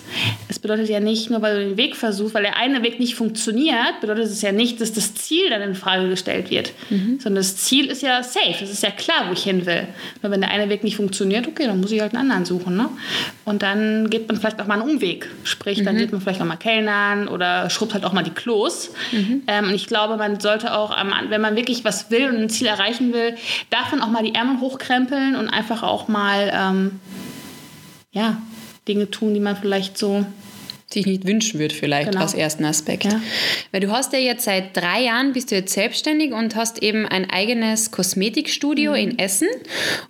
[0.48, 3.16] Es bedeutet ja nicht nur, weil du den Weg versuchst, weil der eine Weg nicht
[3.16, 7.18] funktioniert, bedeutet es ja nicht, dass das Ziel dann in Frage gestellt wird, mhm.
[7.20, 8.62] sondern das Ziel ist ja safe.
[8.62, 9.88] Es ist ja klar, wo ich hin will.
[10.22, 12.76] Nur wenn der eine Weg nicht funktioniert, okay, dann muss ich halt einen anderen suchen.
[12.76, 12.88] Ne?
[13.44, 15.28] Und dann geht man vielleicht auch mal einen Umweg.
[15.44, 15.98] Sprich, dann mhm.
[16.00, 18.90] geht man vielleicht auch mal Kellnern oder schrubbt halt auch mal die Klos.
[19.12, 19.42] Mhm.
[19.46, 20.94] Ähm, und ich glaube, man sollte auch,
[21.28, 23.34] wenn man wirklich was will und ein Ziel erreichen will,
[23.96, 27.00] man auch mal die Ärmel hochkrempeln und einfach auch mal ähm,
[28.12, 28.40] ja,
[28.88, 30.24] Dinge tun, die man vielleicht so
[30.88, 32.22] sich nicht wünschen würde vielleicht genau.
[32.22, 33.04] als ersten Aspekt.
[33.04, 33.20] Ja.
[33.72, 37.06] Weil du hast ja jetzt seit drei Jahren bist du jetzt selbstständig und hast eben
[37.06, 38.96] ein eigenes Kosmetikstudio mhm.
[38.96, 39.48] in Essen.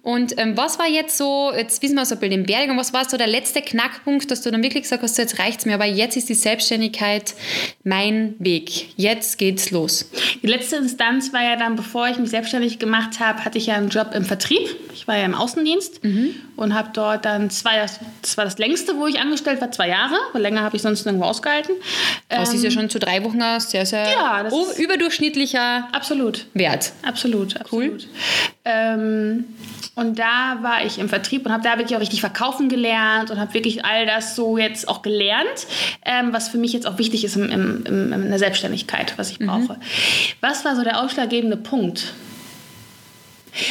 [0.02, 3.08] Und ähm, was war jetzt so, jetzt wissen wir so bei dem Werdegang, was war
[3.08, 5.86] so der letzte Knackpunkt, dass du dann wirklich gesagt hast, jetzt reicht es mir, aber
[5.86, 7.34] jetzt ist die Selbstständigkeit
[7.82, 8.98] mein Weg.
[8.98, 10.10] Jetzt geht's los.
[10.42, 13.76] Die letzte Instanz war ja dann, bevor ich mich selbstständig gemacht habe, hatte ich ja
[13.76, 14.68] einen Job im Vertrieb.
[14.92, 16.34] Ich war ja im Außendienst mhm.
[16.56, 17.86] Und habe dort dann zwei,
[18.22, 20.16] das war das längste, wo ich angestellt war, zwei Jahre.
[20.34, 21.74] Länger habe ich sonst nirgendwo ausgehalten.
[22.28, 26.46] Das ähm, ist ja ähm, schon zu drei Wochen ein sehr, sehr ja, überdurchschnittlicher absolut.
[26.54, 26.92] Wert.
[27.02, 27.72] Absolut, absolut.
[27.72, 27.98] Cool.
[28.64, 29.44] Ähm,
[29.94, 33.38] und da war ich im Vertrieb und habe da wirklich auch richtig verkaufen gelernt und
[33.38, 35.66] habe wirklich all das so jetzt auch gelernt,
[36.04, 39.30] ähm, was für mich jetzt auch wichtig ist im, im, im, in der Selbstständigkeit, was
[39.30, 39.74] ich brauche.
[39.74, 39.82] Mhm.
[40.40, 42.12] Was war so der ausschlaggebende Punkt?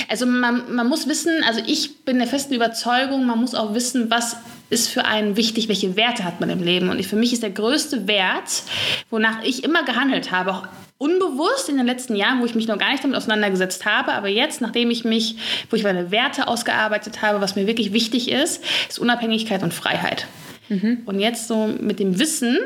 [0.10, 4.10] Also man, man muss wissen, also ich bin der festen Überzeugung, man muss auch wissen,
[4.10, 4.38] was
[4.70, 6.90] ist für einen wichtig, welche Werte hat man im Leben.
[6.90, 8.64] Und für mich ist der größte Wert,
[9.10, 10.68] wonach ich immer gehandelt habe, auch
[10.98, 14.28] unbewusst in den letzten Jahren, wo ich mich noch gar nicht damit auseinandergesetzt habe, aber
[14.28, 15.36] jetzt, nachdem ich mich,
[15.70, 20.26] wo ich meine Werte ausgearbeitet habe, was mir wirklich wichtig ist, ist Unabhängigkeit und Freiheit.
[20.70, 21.04] Mhm.
[21.06, 22.58] Und jetzt so mit dem Wissen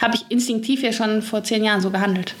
[0.00, 2.34] habe ich instinktiv ja schon vor zehn Jahren so gehandelt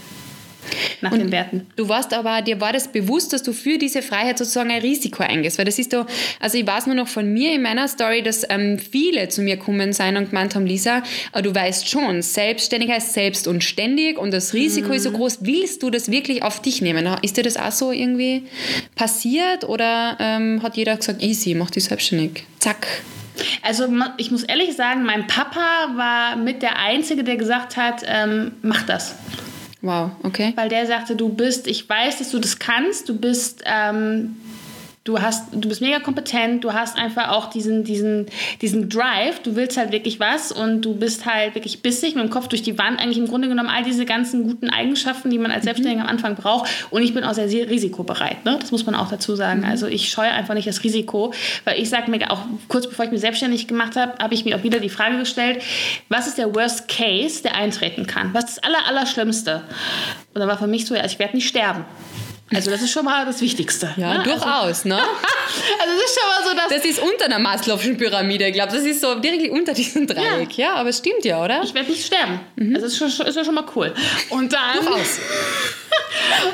[1.00, 1.66] nach und den Werten.
[1.76, 5.22] Du warst aber, dir war das bewusst, dass du für diese Freiheit sozusagen ein Risiko
[5.22, 6.06] eingehst, weil das ist doch,
[6.40, 9.56] also ich weiß nur noch von mir in meiner Story, dass ähm, viele zu mir
[9.56, 11.02] kommen sein und gemeint haben, Lisa,
[11.42, 14.94] du weißt schon, Selbstständigkeit ist selbst und ständig und das Risiko mhm.
[14.94, 15.16] ist so mhm.
[15.16, 17.08] groß, willst du das wirklich auf dich nehmen?
[17.22, 18.44] Ist dir das auch so irgendwie
[18.94, 22.86] passiert oder ähm, hat jeder gesagt, easy, mach dich selbstständig, zack?
[23.62, 28.52] Also ich muss ehrlich sagen, mein Papa war mit der Einzige, der gesagt hat, ähm,
[28.62, 29.16] mach das.
[29.86, 30.52] Wow, okay.
[30.56, 34.36] Weil der sagte, du bist, ich weiß, dass du das kannst, du bist ähm,
[35.06, 38.26] du hast, du bist mega kompetent, du hast einfach auch diesen, diesen,
[38.60, 42.30] diesen Drive, du willst halt wirklich was und du bist halt wirklich bissig mit dem
[42.30, 45.52] Kopf durch die Wand, eigentlich im Grunde genommen all diese ganzen guten Eigenschaften, die man
[45.52, 45.66] als mhm.
[45.66, 46.68] Selbstständiger am Anfang braucht.
[46.90, 48.58] Und ich bin auch sehr, sehr risikobereit, ne?
[48.60, 49.60] das muss man auch dazu sagen.
[49.60, 49.66] Mhm.
[49.66, 51.32] Also ich scheue einfach nicht das Risiko,
[51.64, 54.56] weil ich sage mir auch kurz bevor ich mich selbstständig gemacht habe, habe ich mir
[54.56, 55.62] auch wieder die Frage gestellt,
[56.08, 58.34] was ist der Worst Case, der eintreten kann?
[58.34, 59.06] Was ist das Aller?
[59.16, 61.84] Und da war für mich so, ja, ich werde nicht sterben.
[62.54, 63.92] Also das ist schon mal das Wichtigste.
[63.96, 64.24] Ja, ne?
[64.24, 64.84] durchaus.
[64.86, 64.98] Also, ne?
[64.98, 66.68] also das ist schon mal so, dass...
[66.68, 68.72] Das ist unter einer Maslow'schen Pyramide, ich glaube.
[68.72, 70.56] Das ist so wirklich unter diesem Dreieck.
[70.56, 71.62] Ja, ja aber es stimmt ja, oder?
[71.62, 72.40] Ich werde nicht sterben.
[72.56, 72.74] Mhm.
[72.74, 73.94] Also das ist, schon, ist ja schon mal cool.
[74.30, 74.76] Und dann...
[74.76, 75.20] Durchaus.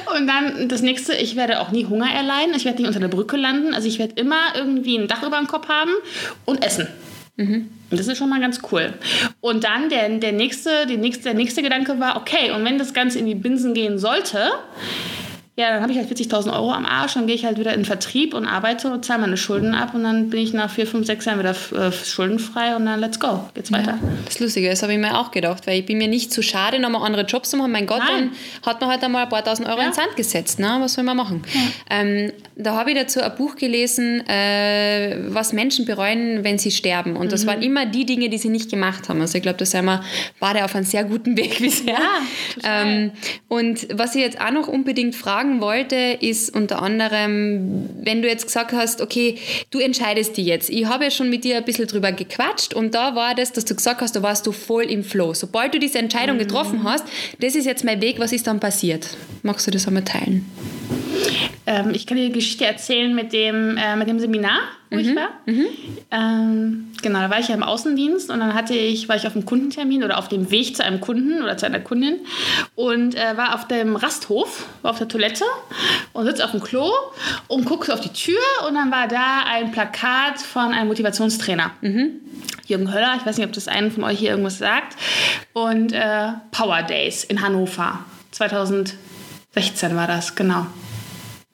[0.16, 2.55] und dann das nächste, ich werde auch nie Hunger erleiden.
[2.55, 3.74] Ich werde nicht unter der Brücke landen.
[3.74, 5.92] Also ich werde immer irgendwie ein Dach über dem Kopf haben
[6.44, 6.88] und essen.
[7.37, 7.70] Mhm.
[7.90, 8.92] Das ist schon mal ganz cool.
[9.40, 12.94] Und dann der, der, nächste, der, nächste, der nächste Gedanke war, okay, und wenn das
[12.94, 14.50] Ganze in die Binsen gehen sollte,
[15.55, 17.81] ja, dann habe ich halt 40.000 Euro am Arsch, dann gehe ich halt wieder in
[17.81, 20.87] den Vertrieb und arbeite und zahle meine Schulden ab und dann bin ich nach vier,
[20.87, 23.99] fünf, sechs Jahren wieder äh, schuldenfrei und dann let's go, geht's weiter.
[24.03, 26.43] Ja, das Lustige, das habe ich mir auch gedacht, weil ich bin mir nicht zu
[26.43, 27.71] schade, nochmal andere Jobs zu machen.
[27.71, 28.31] Mein Gott, Nein.
[28.62, 29.88] dann hat man halt einmal ein paar tausend Euro ja.
[29.88, 30.59] ins Sand gesetzt.
[30.59, 30.79] Ne?
[30.81, 31.43] Was soll man machen?
[31.53, 31.61] Ja.
[31.91, 37.15] Ähm, da habe ich dazu ein Buch gelesen, äh, was Menschen bereuen, wenn sie sterben.
[37.15, 37.49] Und das mhm.
[37.49, 39.21] waren immer die Dinge, die sie nicht gemacht haben.
[39.21, 40.03] Also ich glaube, da sind wir
[40.41, 41.99] beide auf einem sehr guten Weg bisher.
[42.62, 43.11] Ja, ähm,
[43.49, 48.28] und was ich jetzt auch noch unbedingt fragen fragen wollte, ist unter anderem, wenn du
[48.28, 49.38] jetzt gesagt hast, okay,
[49.70, 50.70] du entscheidest dich jetzt.
[50.70, 53.64] Ich habe ja schon mit dir ein bisschen drüber gequatscht und da war das, dass
[53.64, 55.35] du gesagt hast, da warst du voll im Flow.
[55.35, 56.85] Sobald du diese Entscheidung getroffen mhm.
[56.85, 57.05] hast,
[57.40, 59.16] das ist jetzt mein Weg, was ist dann passiert?
[59.42, 60.46] Magst du das einmal teilen?
[61.66, 64.61] Ähm, ich kann dir die Geschichte erzählen mit dem, äh, mit dem Seminar,
[64.92, 65.00] wo mhm.
[65.00, 65.28] ich war.
[65.46, 65.66] Mhm.
[66.11, 69.35] Ähm, genau, da war ich ja im Außendienst und dann hatte ich, war ich auf
[69.35, 72.20] einem Kundentermin oder auf dem Weg zu einem Kunden oder zu einer Kundin
[72.74, 75.44] und äh, war auf dem Rasthof, war auf der Toilette
[76.12, 76.90] und sitze auf dem Klo
[77.48, 81.70] und gucke auf die Tür und dann war da ein Plakat von einem Motivationstrainer.
[81.81, 82.20] Mhm.
[82.66, 84.96] Jürgen Höller, ich weiß nicht, ob das einen von euch hier irgendwas sagt.
[85.52, 87.98] Und äh, Power Days in Hannover.
[88.31, 88.96] 2016
[89.94, 90.66] war das, genau.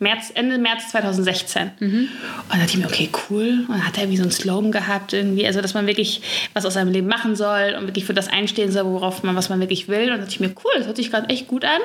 [0.01, 1.73] März, Ende März 2016.
[1.81, 1.89] Mhm.
[1.89, 2.09] Und
[2.51, 3.65] dann dachte ich mir, okay, cool.
[3.67, 6.23] Und dann hat er irgendwie so einen Slogan gehabt, irgendwie, also dass man wirklich
[6.55, 9.49] was aus seinem Leben machen soll und wirklich für das einstehen soll, worauf man, was
[9.49, 10.03] man wirklich will.
[10.03, 11.81] Und dann dachte ich mir, cool, das hört sich gerade echt gut an.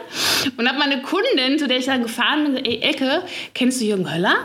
[0.57, 3.23] Und habe meine Kundin, zu der ich dann gefahren bin, ey, Elke,
[3.53, 4.35] kennst du Jürgen Höller?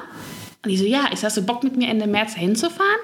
[0.65, 3.01] Und die so, ja, ist hast du Bock mit mir Ende März hinzufahren?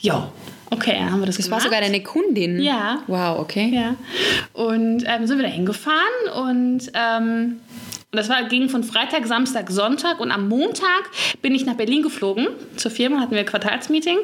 [0.00, 0.32] Ja.
[0.70, 1.62] Okay, dann haben wir das, das gemacht.
[1.62, 2.60] war sogar deine Kundin?
[2.60, 3.02] Ja.
[3.06, 3.70] Wow, okay.
[3.72, 3.94] Ja.
[4.52, 6.02] Und ähm, sind wir da hingefahren
[6.34, 7.60] und ähm,
[8.12, 10.20] und das war, ging von Freitag, Samstag, Sonntag.
[10.20, 11.10] Und am Montag
[11.42, 12.46] bin ich nach Berlin geflogen.
[12.76, 14.18] Zur Firma hatten wir ein Quartalsmeeting.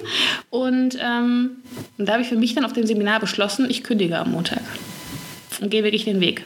[0.50, 1.56] Und, ähm,
[1.98, 4.62] und da habe ich für mich dann auf dem Seminar beschlossen, ich kündige am Montag.
[5.60, 6.44] Und gehe wirklich den Weg.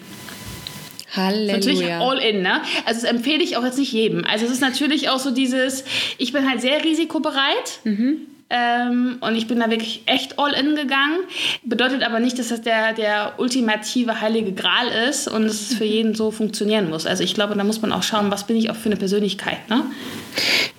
[1.15, 1.57] Halleluja.
[1.57, 2.63] Natürlich all in, ne?
[2.85, 4.25] Also das empfehle ich auch jetzt nicht jedem.
[4.25, 5.85] Also es ist natürlich auch so dieses,
[6.19, 7.81] ich bin halt sehr risikobereit.
[7.85, 8.27] Mhm.
[8.49, 11.19] Ähm, und ich bin da wirklich echt all in gegangen.
[11.65, 15.85] Bedeutet aber nicht, dass das der, der ultimative heilige Gral ist und dass es für
[15.85, 17.07] jeden so funktionieren muss.
[17.07, 19.69] Also ich glaube, da muss man auch schauen, was bin ich auch für eine Persönlichkeit.
[19.69, 19.83] Ne?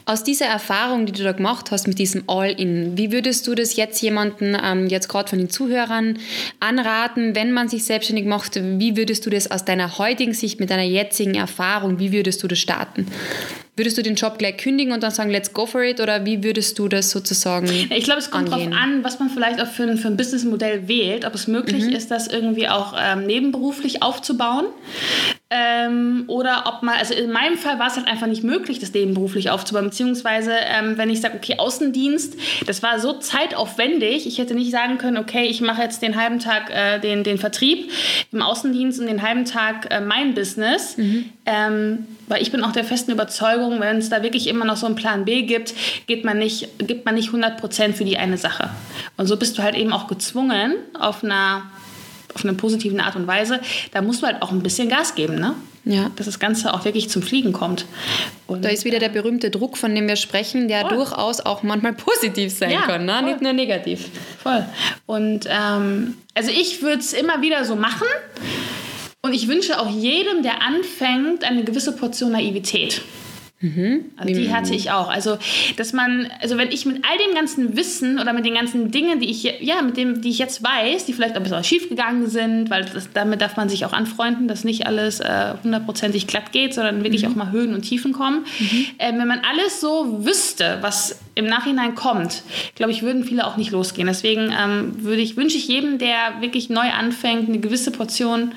[0.09, 3.75] Aus dieser Erfahrung, die du da gemacht hast mit diesem All-In, wie würdest du das
[3.75, 6.17] jetzt jemanden, ähm, jetzt gerade von den Zuhörern,
[6.61, 8.55] anraten, wenn man sich selbstständig macht?
[8.55, 12.47] Wie würdest du das aus deiner heutigen Sicht, mit deiner jetzigen Erfahrung, wie würdest du
[12.47, 13.07] das starten?
[13.77, 15.99] Würdest du den Job gleich kündigen und dann sagen, let's go for it?
[15.99, 19.61] Oder wie würdest du das sozusagen Ich glaube, es kommt darauf an, was man vielleicht
[19.61, 21.25] auch für ein, für ein Businessmodell wählt.
[21.25, 21.91] Ob es möglich mhm.
[21.91, 24.65] ist, das irgendwie auch ähm, nebenberuflich aufzubauen.
[25.49, 28.91] Ähm, oder ob man, also in meinem Fall war es halt einfach nicht möglich, das
[28.93, 29.85] Leben beruflich aufzubauen.
[29.85, 34.97] Beziehungsweise, ähm, wenn ich sage, okay, Außendienst, das war so zeitaufwendig, ich hätte nicht sagen
[34.97, 37.89] können, okay, ich mache jetzt den halben Tag äh, den, den Vertrieb
[38.33, 40.97] im Außendienst und den halben Tag äh, mein Business.
[40.97, 41.29] Mhm.
[41.45, 44.85] Ähm, weil ich bin auch der festen Überzeugung, wenn es da wirklich immer noch so
[44.85, 45.73] einen Plan B gibt,
[46.07, 48.69] geht man nicht, gibt man nicht 100% für die eine Sache.
[49.15, 51.63] Und so bist du halt eben auch gezwungen, auf einer
[52.33, 53.59] auf eine positive Art und Weise,
[53.91, 55.55] da musst du halt auch ein bisschen Gas geben, ne?
[55.85, 56.11] Ja.
[56.17, 57.85] Dass das Ganze auch wirklich zum Fliegen kommt.
[58.45, 60.97] Und da ist wieder der berühmte Druck, von dem wir sprechen, der voll.
[60.97, 63.21] durchaus auch manchmal positiv sein ja, kann, ne?
[63.23, 64.09] nicht nur negativ.
[64.43, 64.65] Voll.
[65.05, 68.07] Und ähm, also ich würde es immer wieder so machen.
[69.21, 73.01] Und ich wünsche auch jedem, der anfängt, eine gewisse Portion Naivität.
[73.59, 74.05] Mhm.
[74.17, 75.09] Also die hatte ich auch.
[75.09, 75.39] Also,
[75.77, 79.19] dass man, also wenn ich mit all dem ganzen Wissen oder mit den ganzen Dingen,
[79.19, 82.27] die ich, ja, mit dem, die ich jetzt weiß, die vielleicht ein bisschen schief gegangen
[82.27, 86.27] sind, weil das, damit darf man sich auch anfreunden, dass nicht alles äh, hundertprozentig äh,
[86.27, 87.31] glatt geht, sondern wirklich mhm.
[87.31, 88.45] auch mal Höhen und Tiefen kommen.
[88.59, 88.85] Mhm.
[88.99, 92.43] Äh, wenn man alles so wüsste, was im Nachhinein kommt,
[92.75, 94.07] glaube ich, würden viele auch nicht losgehen.
[94.07, 98.51] Deswegen ähm, würde ich, wünsche ich jedem, der wirklich neu anfängt, eine gewisse Portion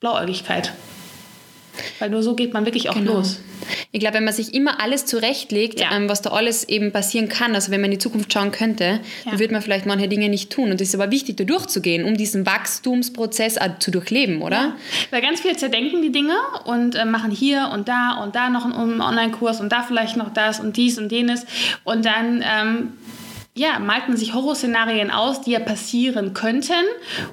[0.00, 0.72] Blauäugigkeit.
[1.98, 3.14] Weil nur so geht man wirklich auch genau.
[3.14, 3.40] los.
[3.92, 5.94] Ich glaube, wenn man sich immer alles zurechtlegt, ja.
[5.94, 8.84] ähm, was da alles eben passieren kann, also wenn man in die Zukunft schauen könnte,
[8.84, 9.00] ja.
[9.30, 10.70] dann würde man vielleicht manche Dinge nicht tun.
[10.70, 14.56] Und es ist aber wichtig, da durchzugehen, um diesen Wachstumsprozess zu durchleben, oder?
[14.56, 14.76] Ja.
[15.10, 18.64] Weil ganz viele zerdenken die Dinge und äh, machen hier und da und da noch
[18.64, 21.46] einen Online-Kurs und da vielleicht noch das und dies und jenes.
[21.84, 22.92] Und dann ähm,
[23.54, 26.72] ja, malt man sich Horrorszenarien aus, die ja passieren könnten.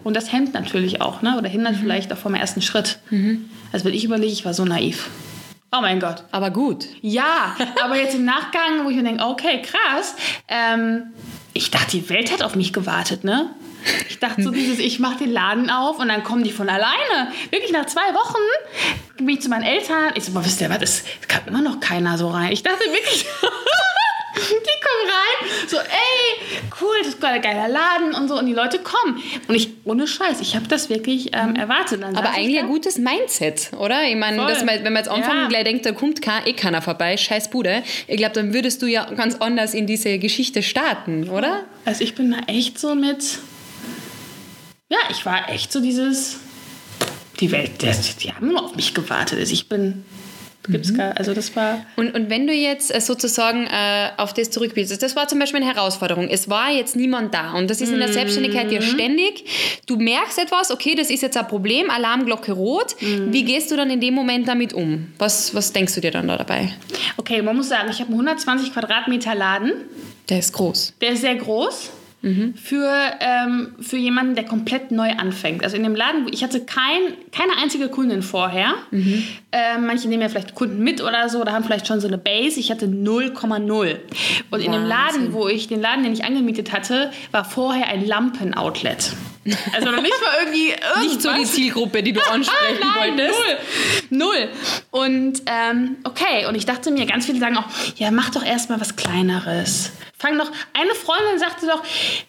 [0.04, 1.38] Und das hemmt natürlich auch, ne?
[1.38, 1.80] oder hindert mhm.
[1.80, 3.00] vielleicht auch vom ersten Schritt.
[3.10, 3.50] Mhm.
[3.72, 5.10] Also wenn ich überlege, ich war so naiv.
[5.72, 6.24] Oh mein Gott.
[6.32, 6.88] Aber gut.
[7.02, 10.16] Ja, aber jetzt im Nachgang, wo ich mir denke, okay, krass.
[10.48, 11.14] Ähm,
[11.54, 13.52] ich dachte, die Welt hat auf mich gewartet, ne?
[14.10, 17.32] Ich dachte so dieses, ich mache den Laden auf und dann kommen die von alleine.
[17.52, 18.38] Wirklich nach zwei Wochen
[19.18, 20.12] bin ich zu meinen Eltern.
[20.16, 22.52] Ich so, boah, wisst ihr was, es kam immer noch keiner so rein.
[22.52, 23.26] Ich dachte wirklich...
[24.90, 28.38] die kommen rein, so, ey, cool, das ist ein geiler Laden und so.
[28.38, 29.22] Und die Leute kommen.
[29.48, 32.02] Und ich, ohne Scheiß, ich habe das wirklich ähm, erwartet.
[32.02, 34.04] Dann Aber eigentlich ein gutes Mindset, oder?
[34.04, 35.48] Ich meine, wenn man jetzt anfangen ja.
[35.48, 37.84] gleich denkt, da kommt kein, eh keiner vorbei, scheiß Bude.
[38.08, 41.66] Ich glaube, dann würdest du ja ganz anders in diese Geschichte starten, oder?
[41.86, 43.40] Also ich bin da echt so mit,
[44.90, 46.38] ja, ich war echt so dieses,
[47.40, 49.40] die Welt, die haben nur auf mich gewartet.
[49.40, 50.04] Also ich bin
[50.70, 50.98] Gibt's mhm.
[50.98, 55.02] gar, also das war und, und wenn du jetzt äh, sozusagen äh, auf das zurückblickst,
[55.02, 56.30] das war zum Beispiel eine Herausforderung.
[56.30, 58.86] Es war jetzt niemand da und das ist in der Selbstständigkeit ja mhm.
[58.86, 59.46] ständig.
[59.86, 62.96] Du merkst etwas, okay, das ist jetzt ein Problem, Alarmglocke rot.
[63.02, 63.34] Mhm.
[63.34, 65.08] Wie gehst du dann in dem Moment damit um?
[65.18, 66.74] Was, was denkst du dir dann da dabei?
[67.18, 69.74] Okay, man muss sagen, ich habe einen 120 Quadratmeter Laden.
[70.30, 70.94] Der ist groß.
[71.02, 72.54] Der ist sehr groß mhm.
[72.56, 75.64] für, ähm, für jemanden, der komplett neu anfängt.
[75.64, 78.74] Also in dem Laden, ich hatte kein, keine einzige Kundin vorher.
[78.92, 79.24] Mhm.
[79.52, 82.18] Äh, manche nehmen ja vielleicht Kunden mit oder so, oder haben vielleicht schon so eine
[82.18, 82.60] Base.
[82.60, 83.32] Ich hatte 0,0.
[83.42, 84.66] Und Wahnsinn.
[84.66, 89.14] in dem Laden, wo ich, den Laden, den ich angemietet hatte, war vorher ein Lampen-Outlet.
[89.74, 91.04] Also noch nicht mal irgendwie irgendwas.
[91.04, 93.40] Nicht so die Zielgruppe, die du ansprechen Nein, wolltest.
[94.10, 94.30] Null.
[94.30, 94.50] Null.
[94.92, 98.80] Und ähm, okay, und ich dachte mir, ganz viele sagen auch, ja, mach doch erstmal
[98.80, 99.92] was Kleineres.
[100.20, 101.82] Fang doch, eine Freundin sagte doch,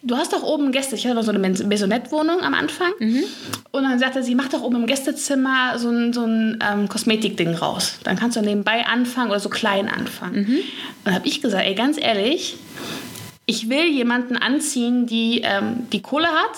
[0.03, 2.93] du hast doch oben Gäste, ich hatte noch so eine Maisonette-Wohnung am Anfang.
[3.01, 3.25] Mhm.
[3.73, 7.53] Und dann sagte sie, mach doch oben im Gästezimmer so ein, so ein ähm, Kosmetikding
[7.53, 7.99] raus.
[8.05, 10.35] Dann kannst du nebenbei anfangen oder so klein anfangen.
[10.35, 10.57] Mhm.
[10.57, 10.65] Und
[11.05, 12.59] dann habe ich gesagt, ey, ganz ehrlich,
[13.47, 16.57] ich will jemanden anziehen, die ähm, die Kohle hat,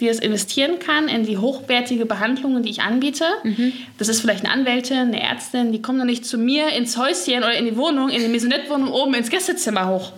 [0.00, 3.24] die es investieren kann in die hochwertige Behandlungen, die ich anbiete.
[3.44, 3.72] Mhm.
[3.96, 7.38] Das ist vielleicht eine Anwältin, eine Ärztin, die kommen doch nicht zu mir ins Häuschen
[7.38, 10.12] oder in die Wohnung, in die Maisonette-Wohnung oben ins Gästezimmer hoch.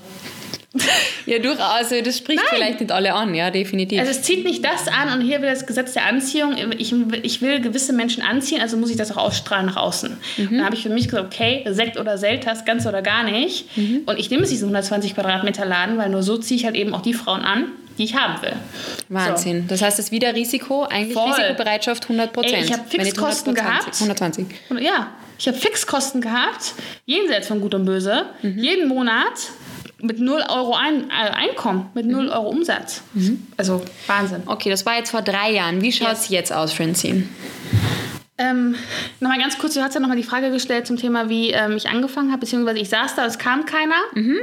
[1.26, 1.60] Ja, durchaus.
[1.60, 2.46] Also das spricht Nein.
[2.50, 3.98] vielleicht nicht alle an, ja, definitiv.
[3.98, 6.56] Also es zieht nicht das an und hier wird das Gesetz der Anziehung.
[6.78, 10.16] Ich, ich will gewisse Menschen anziehen, also muss ich das auch ausstrahlen nach außen.
[10.36, 10.48] Mhm.
[10.50, 13.76] Dann habe ich für mich gesagt, okay, Sekt oder Seltas, ganz oder gar nicht.
[13.76, 14.02] Mhm.
[14.06, 16.94] Und ich nehme es diesen 120 Quadratmeter Laden, weil nur so ziehe ich halt eben
[16.94, 18.54] auch die Frauen an, die ich haben will.
[19.08, 19.62] Wahnsinn.
[19.62, 19.68] So.
[19.68, 21.30] Das heißt, das ist wieder Risiko, eigentlich Voll.
[21.30, 22.64] Risikobereitschaft 100 Prozent.
[22.64, 23.94] Ich habe Fixkosten gehabt.
[23.94, 24.46] 120.
[24.80, 26.74] Ja, ich habe Fixkosten gehabt,
[27.06, 28.58] jenseits von Gut und Böse, mhm.
[28.58, 29.32] jeden Monat
[30.00, 32.30] mit 0 Euro ein, äh, Einkommen, mit 0 mhm.
[32.30, 33.02] Euro Umsatz.
[33.14, 33.46] Mhm.
[33.56, 34.42] Also Wahnsinn.
[34.46, 35.82] Okay, das war jetzt vor drei Jahren.
[35.82, 36.30] Wie schaut es yes.
[36.30, 37.24] jetzt aus, Francine?
[38.40, 38.76] Ähm,
[39.18, 41.88] nochmal ganz kurz, du hast ja nochmal die Frage gestellt zum Thema, wie ähm, ich
[41.88, 43.96] angefangen habe, beziehungsweise ich saß da, es kam keiner.
[44.14, 44.38] Mhm.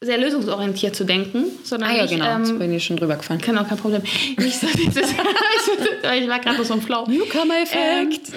[0.00, 1.44] Sehr lösungsorientiert zu denken.
[1.62, 3.40] Sondern ah ja, genau, ähm, jetzt bin ich schon drüber gefahren.
[3.40, 4.02] Genau, kein Problem.
[4.36, 7.06] Nicht so dieses, ich war gerade so im Flow.
[7.06, 8.32] Newcomer-Effekt.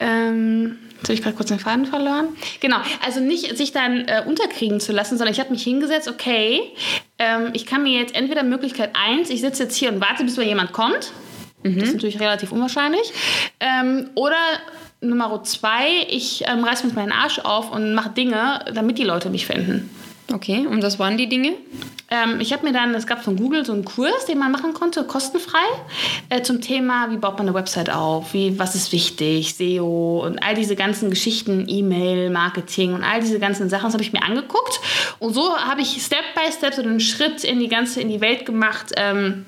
[0.00, 2.28] Ähm, Jetzt habe ich gerade kurz den Faden verloren.
[2.60, 6.60] Genau, also nicht sich dann äh, unterkriegen zu lassen, sondern ich habe mich hingesetzt, okay,
[7.18, 10.36] ähm, ich kann mir jetzt entweder Möglichkeit 1, ich sitze jetzt hier und warte, bis
[10.36, 11.12] mal jemand kommt.
[11.62, 11.78] Mhm.
[11.78, 13.12] Das ist natürlich relativ unwahrscheinlich.
[13.60, 14.36] Ähm, oder
[15.00, 19.30] Nummer zwei, ich ähm, reiße mir meinen Arsch auf und mache Dinge, damit die Leute
[19.30, 19.88] mich finden.
[20.32, 21.54] Okay, und was waren die Dinge?
[22.12, 24.74] Ähm, ich habe mir dann, es gab von Google so einen Kurs, den man machen
[24.74, 25.62] konnte, kostenfrei,
[26.28, 30.42] äh, zum Thema, wie baut man eine Website auf, wie, was ist wichtig, SEO und
[30.42, 34.24] all diese ganzen Geschichten, E-Mail, Marketing und all diese ganzen Sachen, das habe ich mir
[34.24, 34.80] angeguckt.
[35.20, 38.20] Und so habe ich Step by Step so einen Schritt in die ganze, in die
[38.20, 39.46] Welt gemacht, ähm,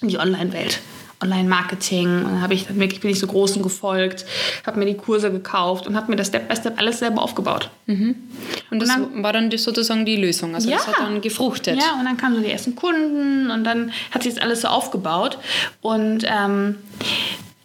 [0.00, 0.80] in die Online-Welt.
[1.24, 2.24] Online-Marketing.
[2.24, 4.24] Und habe ich dann wirklich bin ich so großen gefolgt,
[4.66, 7.70] habe mir die Kurse gekauft und habe mir das Step by Step alles selber aufgebaut.
[7.86, 8.14] Mhm.
[8.70, 10.54] Und das und dann, war dann sozusagen die Lösung.
[10.54, 11.76] Also ja, das hat dann gefruchtet.
[11.76, 14.68] Ja, und dann kamen so die ersten Kunden und dann hat sich das alles so
[14.68, 15.38] aufgebaut.
[15.80, 16.76] Und ähm,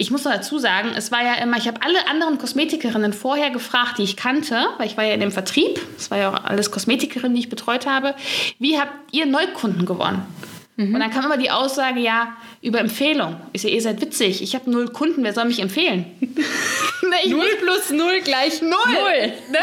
[0.02, 3.50] ich muss noch dazu sagen, es war ja immer, ich habe alle anderen Kosmetikerinnen vorher
[3.50, 6.46] gefragt, die ich kannte, weil ich war ja in dem Vertrieb, es war ja auch
[6.46, 8.16] alles Kosmetikerinnen, die ich betreut habe,
[8.60, 10.22] wie habt ihr Neukunden gewonnen?
[10.80, 10.96] Mhm.
[10.96, 13.36] Und dann kam immer die Aussage, ja, über Empfehlung.
[13.52, 14.42] Ich sehe, ihr seid witzig.
[14.42, 16.06] Ich habe null Kunden, wer soll mich empfehlen?
[16.22, 18.70] ne, null plus null gleich null.
[18.72, 19.34] null.
[19.52, 19.60] Ne?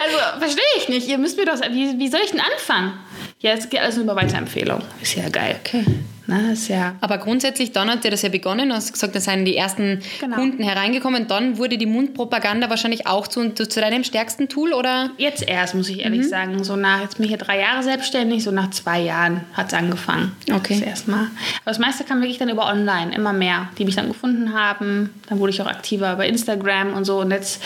[0.00, 1.08] Also verstehe ich nicht.
[1.08, 2.92] Ihr müsst mir doch, wie, wie soll ich denn anfangen?
[3.40, 4.80] Ja, es geht alles nur über Weiterempfehlung.
[5.02, 5.58] Ist ja geil.
[5.64, 5.84] Okay.
[6.30, 9.20] Na, ist ja Aber grundsätzlich, dann hat ja das ja begonnen, du hast gesagt, da
[9.20, 10.36] seien die ersten genau.
[10.36, 11.26] Kunden hereingekommen.
[11.26, 15.10] Dann wurde die Mundpropaganda wahrscheinlich auch zu, zu deinem stärksten Tool, oder?
[15.16, 16.28] Jetzt erst, muss ich ehrlich mhm.
[16.28, 16.62] sagen.
[16.62, 19.74] So nach, jetzt bin ich hier drei Jahre selbstständig, so nach zwei Jahren hat es
[19.74, 20.30] angefangen.
[20.48, 20.78] Okay.
[20.78, 21.24] Das erstmal.
[21.24, 21.30] Aber
[21.64, 25.10] das meiste kam wirklich dann über online, immer mehr, die mich dann gefunden haben.
[25.28, 27.18] Dann wurde ich auch aktiver bei Instagram und so.
[27.18, 27.60] Und jetzt,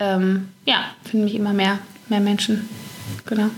[0.00, 1.78] ähm, ja, finden mich immer mehr,
[2.08, 2.68] mehr Menschen.
[3.26, 3.50] Genau.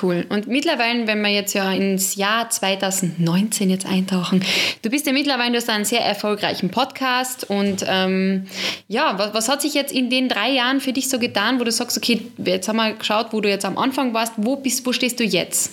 [0.00, 0.24] Cool.
[0.30, 4.42] Und mittlerweile, wenn wir jetzt ja ins Jahr 2019 jetzt eintauchen,
[4.80, 8.46] du bist ja mittlerweile, du hast einen sehr erfolgreichen Podcast und ähm,
[8.88, 11.64] ja, was, was, hat sich jetzt in den drei Jahren für dich so getan, wo
[11.64, 14.86] du sagst, okay, jetzt haben wir geschaut, wo du jetzt am Anfang warst, wo, bist,
[14.86, 15.72] wo stehst du jetzt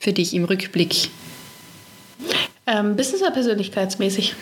[0.00, 1.08] für dich im Rückblick?
[2.70, 4.34] Ähm, Business- oder persönlichkeitsmäßig?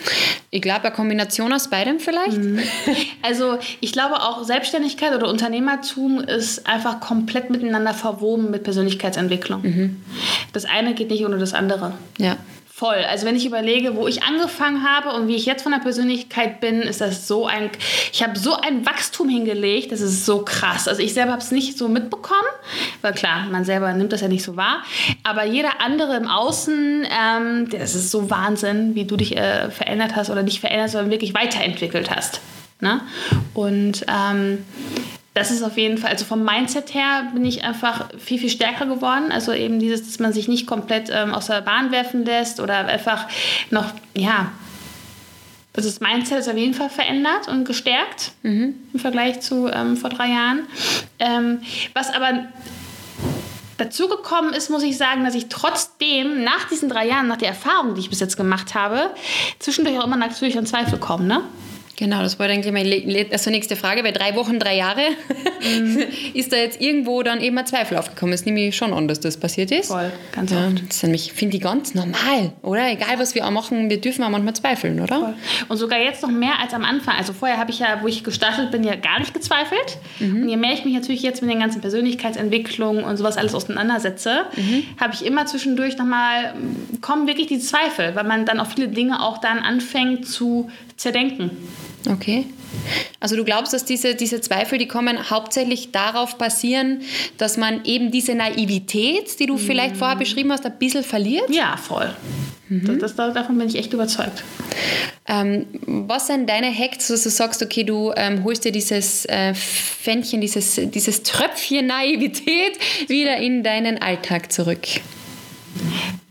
[0.51, 2.37] Ich glaube, eine Kombination aus beidem vielleicht.
[2.37, 2.59] Mhm.
[3.21, 9.61] Also ich glaube auch Selbstständigkeit oder Unternehmertum ist einfach komplett miteinander verwoben mit Persönlichkeitsentwicklung.
[9.63, 10.01] Mhm.
[10.53, 11.93] Das eine geht nicht ohne das andere.
[12.17, 12.37] Ja
[12.77, 13.03] voll.
[13.09, 16.59] Also wenn ich überlege, wo ich angefangen habe und wie ich jetzt von der Persönlichkeit
[16.59, 17.71] bin, ist das so ein,
[18.13, 20.87] ich habe so ein Wachstum hingelegt, das ist so krass.
[20.87, 22.37] Also ich selber habe es nicht so mitbekommen,
[23.01, 24.83] weil klar, man selber nimmt das ja nicht so wahr,
[25.23, 30.15] aber jeder andere im Außen, ähm, das ist so Wahnsinn, wie du dich äh, verändert
[30.15, 32.41] hast oder nicht verändert, sondern wirklich weiterentwickelt hast.
[32.79, 33.01] Ne?
[33.55, 34.63] Und ähm,
[35.37, 38.87] das ist auf jeden Fall, also vom Mindset her bin ich einfach viel, viel stärker
[38.87, 39.31] geworden.
[39.31, 42.87] Also eben dieses, dass man sich nicht komplett ähm, aus der Bahn werfen lässt oder
[42.87, 43.27] einfach
[43.69, 44.51] noch, ja,
[45.75, 48.73] also das Mindset ist auf jeden Fall verändert und gestärkt mhm.
[48.93, 50.63] im Vergleich zu ähm, vor drei Jahren.
[51.19, 51.61] Ähm,
[51.93, 52.45] was aber
[53.77, 57.49] dazu gekommen ist, muss ich sagen, dass ich trotzdem nach diesen drei Jahren, nach der
[57.49, 59.11] Erfahrung, die ich bis jetzt gemacht habe,
[59.59, 61.25] zwischendurch auch immer natürlich an Zweifel komme.
[61.25, 61.43] Ne?
[61.97, 65.01] Genau, das war dann gleich meine also nächste Frage, weil drei Wochen, drei Jahre,
[65.63, 66.03] mhm.
[66.35, 68.33] ist da jetzt irgendwo dann eben ein Zweifel aufgekommen.
[68.33, 69.87] Es nehme ich schon an, dass das passiert ist.
[69.87, 70.87] Voll, ganz ja, oft.
[70.87, 72.87] Das finde ich ganz normal, oder?
[72.91, 75.19] Egal, was wir auch machen, wir dürfen auch manchmal zweifeln, oder?
[75.19, 75.33] Voll.
[75.69, 77.15] Und sogar jetzt noch mehr als am Anfang.
[77.17, 79.97] Also vorher habe ich ja, wo ich gestartet bin, ja gar nicht gezweifelt.
[80.19, 80.43] Mhm.
[80.43, 84.45] Und je mehr ich mich natürlich jetzt mit den ganzen Persönlichkeitsentwicklungen und sowas alles auseinandersetze,
[84.55, 84.83] mhm.
[85.01, 86.53] habe ich immer zwischendurch nochmal,
[87.01, 91.51] kommen wirklich die Zweifel, weil man dann auch viele Dinge auch dann anfängt zu zerdenken.
[92.09, 92.45] Okay.
[93.19, 97.01] Also du glaubst, dass diese, diese Zweifel, die kommen, hauptsächlich darauf basieren,
[97.37, 99.59] dass man eben diese Naivität, die du mhm.
[99.59, 101.49] vielleicht vorher beschrieben hast, ein bisschen verliert?
[101.49, 102.13] Ja, voll.
[102.69, 102.99] Mhm.
[102.99, 104.43] Das, das, davon bin ich echt überzeugt.
[105.27, 109.53] Ähm, was sind deine Hacks, dass du sagst, okay, du ähm, holst dir dieses äh,
[109.53, 114.87] Fännchen, dieses, dieses Tröpfchen Naivität wieder in deinen Alltag zurück?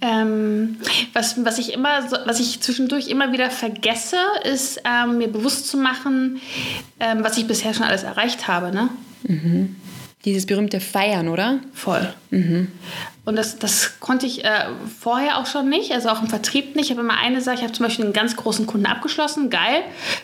[0.00, 0.76] Ähm,
[1.12, 5.76] was, was, ich immer, was ich zwischendurch immer wieder vergesse, ist ähm, mir bewusst zu
[5.76, 6.40] machen,
[7.00, 8.72] ähm, was ich bisher schon alles erreicht habe.
[8.72, 8.88] Ne?
[9.24, 9.76] Mhm.
[10.24, 11.61] Dieses berühmte Feiern, oder?
[11.72, 12.12] Voll.
[12.30, 12.68] Mhm.
[13.26, 14.66] Und das, das konnte ich äh,
[15.00, 16.86] vorher auch schon nicht, also auch im Vertrieb nicht.
[16.86, 19.83] Ich habe immer eine Sache, ich habe zum Beispiel einen ganz großen Kunden abgeschlossen, geil,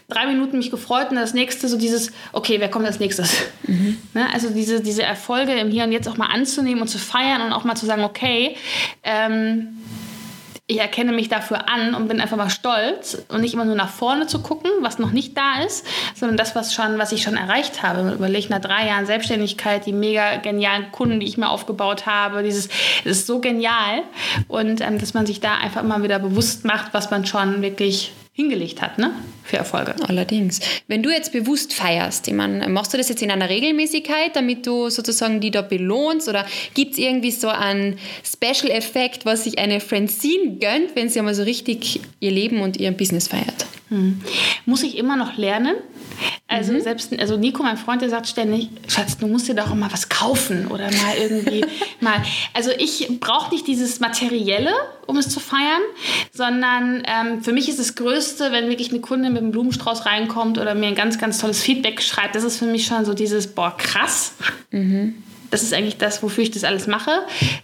[0.08, 3.34] drei Minuten mich gefreut und das nächste so dieses, okay, wer kommt als nächstes?
[3.66, 3.98] Mhm.
[4.14, 4.32] Ne?
[4.32, 7.52] Also diese, diese Erfolge im Hier und Jetzt auch mal anzunehmen und zu feiern und
[7.52, 8.56] auch mal zu sagen, okay,
[9.02, 9.78] ähm,
[10.72, 13.90] ich erkenne mich dafür an und bin einfach mal stolz und nicht immer nur nach
[13.90, 17.36] vorne zu gucken, was noch nicht da ist, sondern das, was, schon, was ich schon
[17.36, 18.12] erreicht habe.
[18.12, 22.68] Überlege nach drei Jahren Selbstständigkeit, die mega genialen Kunden, die ich mir aufgebaut habe, dieses,
[23.04, 24.02] das ist so genial
[24.48, 28.12] und ähm, dass man sich da einfach immer wieder bewusst macht, was man schon wirklich
[28.34, 29.12] hingelegt hat, ne?
[29.44, 29.94] Für Erfolge.
[30.08, 30.60] Allerdings.
[30.88, 34.66] Wenn du jetzt bewusst feierst, ich meine, machst du das jetzt in einer Regelmäßigkeit, damit
[34.66, 36.28] du sozusagen die da belohnst?
[36.28, 41.34] Oder gibt es irgendwie so einen Special-Effekt, was sich eine Francine gönnt, wenn sie einmal
[41.34, 43.66] so richtig ihr Leben und ihr Business feiert?
[43.90, 44.22] Hm.
[44.64, 45.76] Muss ich immer noch lernen.
[46.48, 46.80] Also mhm.
[46.80, 49.92] selbst, also Nico, mein Freund, der sagt ständig, Schatz, du musst dir doch auch mal
[49.92, 51.64] was kaufen oder mal irgendwie
[52.00, 52.22] mal.
[52.54, 54.72] Also ich brauche nicht dieses Materielle,
[55.06, 55.80] um es zu feiern,
[56.32, 60.58] sondern ähm, für mich ist das Größte, wenn wirklich eine Kundin mit einem Blumenstrauß reinkommt
[60.58, 63.46] oder mir ein ganz, ganz tolles Feedback schreibt, das ist für mich schon so dieses,
[63.46, 64.34] boah, krass.
[64.70, 65.22] Mhm.
[65.52, 67.10] Das ist eigentlich das, wofür ich das alles mache.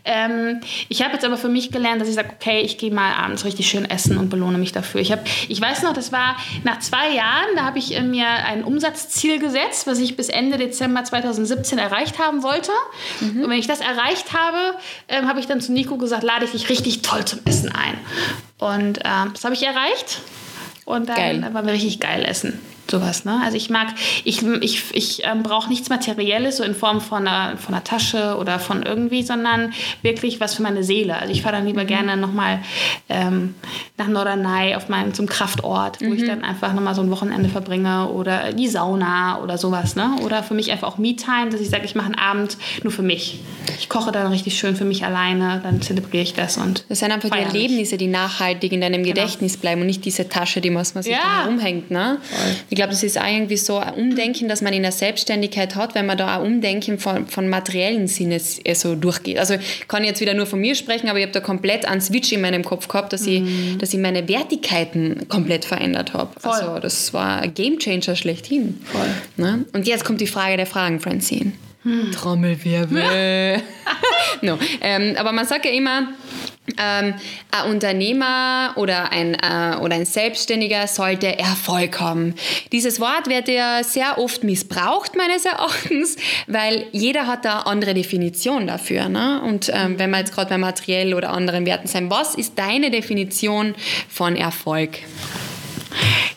[0.04, 0.60] Ähm,
[0.90, 3.46] ich habe jetzt aber für mich gelernt, dass ich sage, okay, ich gehe mal abends
[3.46, 5.00] richtig schön essen und belohne mich dafür.
[5.00, 8.62] Ich, hab, ich weiß noch, das war nach zwei Jahren, da habe ich mir ein
[8.62, 12.72] Umsatzziel gesetzt, was ich bis Ende Dezember 2017 erreicht haben wollte.
[13.20, 13.44] Mhm.
[13.44, 14.76] Und wenn ich das erreicht habe,
[15.08, 17.94] ähm, habe ich dann zu Nico gesagt, lade ich dich richtig toll zum Essen ein.
[18.58, 20.20] Und ähm, das habe ich erreicht.
[20.84, 21.48] Und dann geil.
[21.54, 22.60] waren wir richtig geil essen
[22.90, 23.24] sowas.
[23.24, 23.40] Ne?
[23.42, 23.88] Also ich mag,
[24.24, 28.36] ich, ich, ich ähm, brauche nichts Materielles, so in Form von einer, von einer Tasche
[28.38, 29.72] oder von irgendwie, sondern
[30.02, 31.16] wirklich was für meine Seele.
[31.16, 31.88] Also ich fahre dann lieber mhm.
[31.88, 32.60] gerne nochmal
[33.08, 33.54] ähm,
[33.96, 36.14] nach Norderney auf meinen, zum Kraftort, wo mhm.
[36.14, 39.96] ich dann einfach nochmal so ein Wochenende verbringe oder die Sauna oder sowas.
[39.96, 40.16] Ne?
[40.24, 43.02] Oder für mich einfach auch Me-Time, dass ich sage, ich mache einen Abend nur für
[43.02, 43.40] mich.
[43.78, 46.56] Ich koche dann richtig schön für mich alleine, dann zelebriere ich das.
[46.56, 49.14] Und das sind einfach die Erlebnisse, die nachhaltig in deinem genau.
[49.14, 51.44] Gedächtnis bleiben und nicht diese Tasche, die man, sich ja.
[51.46, 51.90] rumhängt.
[51.90, 52.18] Ne?
[52.70, 55.94] Ich glaube, das ist auch irgendwie so ein Umdenken, das man in der Selbstständigkeit hat,
[55.94, 59.38] wenn man da auch Umdenken von, von materiellen Sinnes äh, so durchgeht.
[59.38, 62.00] Also ich kann jetzt wieder nur von mir sprechen, aber ich habe da komplett einen
[62.00, 63.78] Switch in meinem Kopf gehabt, dass, ich, mhm.
[63.78, 66.30] dass ich meine Wertigkeiten komplett verändert habe.
[66.42, 68.80] Also das war ein Gamechanger schlechthin.
[68.84, 69.08] Voll.
[69.36, 69.64] Ne?
[69.72, 71.52] Und jetzt kommt die Frage der Fragen, Francine.
[71.82, 72.12] Hm.
[72.12, 73.62] Trommelwirbel.
[74.42, 74.58] no.
[74.80, 76.08] Ähm, aber man sagt ja immer,
[76.76, 77.14] ähm,
[77.50, 82.34] ein Unternehmer oder ein, äh, oder ein Selbstständiger sollte Erfolg haben.
[82.72, 86.16] Dieses Wort wird ja sehr oft missbraucht, meines Erachtens,
[86.46, 89.08] weil jeder hat da andere Definition dafür.
[89.08, 89.40] Ne?
[89.42, 92.90] Und ähm, wenn wir jetzt gerade bei materiell oder anderen Werten sein, was ist deine
[92.90, 93.74] Definition
[94.08, 94.98] von Erfolg?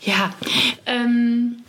[0.04, 0.34] Ja,
[0.86, 1.64] ähm,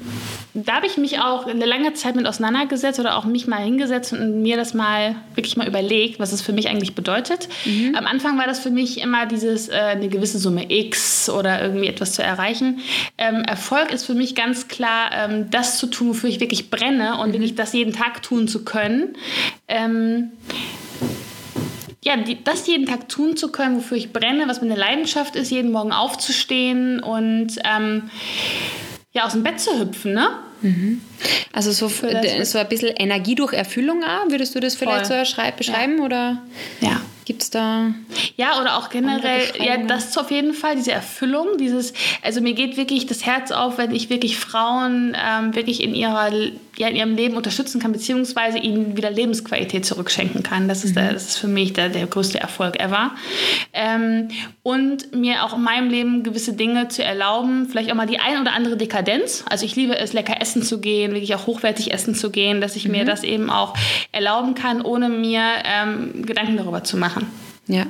[0.54, 4.12] da habe ich mich auch eine lange Zeit mit auseinandergesetzt oder auch mich mal hingesetzt
[4.12, 7.48] und mir das mal wirklich mal überlegt, was es für mich eigentlich bedeutet.
[7.64, 7.94] Mhm.
[7.96, 11.86] Am Anfang war das für mich immer dieses äh, eine gewisse Summe X oder irgendwie
[11.86, 12.80] etwas zu erreichen.
[13.16, 17.18] Ähm, Erfolg ist für mich ganz klar, ähm, das zu tun, wofür ich wirklich brenne
[17.18, 17.32] und mhm.
[17.34, 19.16] wirklich das jeden Tag tun zu können.
[19.68, 20.32] Ähm,
[22.04, 25.50] ja, die, das jeden Tag tun zu können, wofür ich brenne, was meine Leidenschaft ist,
[25.50, 28.10] jeden Morgen aufzustehen und ähm,
[29.12, 30.28] ja, aus dem Bett zu hüpfen, ne?
[30.62, 31.00] Mhm.
[31.52, 35.24] Also so, so ein bisschen Energie durch Erfüllung auch, würdest du das vielleicht Voll.
[35.24, 35.98] so beschreiben?
[35.98, 36.04] Ja.
[36.04, 36.42] Oder?
[36.80, 37.00] Ja.
[37.24, 37.92] Gibt es da.
[38.36, 41.92] Ja, oder auch generell, ja, das auf jeden Fall, diese Erfüllung, dieses,
[42.22, 46.32] also mir geht wirklich das Herz auf, wenn ich wirklich Frauen ähm, wirklich in, ihrer,
[46.76, 50.66] ja, in ihrem Leben unterstützen kann, beziehungsweise ihnen wieder Lebensqualität zurückschenken kann.
[50.66, 51.00] Das ist, mhm.
[51.00, 53.12] der, das ist für mich der, der größte Erfolg ever.
[53.72, 54.28] Ähm,
[54.64, 58.40] und mir auch in meinem Leben gewisse Dinge zu erlauben, vielleicht auch mal die ein
[58.40, 59.44] oder andere Dekadenz.
[59.48, 62.74] Also ich liebe es, lecker essen zu gehen, wirklich auch hochwertig essen zu gehen, dass
[62.74, 62.92] ich mhm.
[62.92, 63.74] mir das eben auch
[64.10, 67.30] erlauben kann, ohne mir ähm, Gedanken darüber zu machen machen.
[67.68, 67.86] Ja.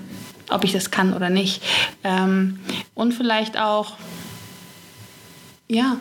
[0.51, 1.63] Ob ich das kann oder nicht.
[2.05, 2.59] Ähm,
[2.95, 3.97] und vielleicht auch,
[5.69, 5.97] ja,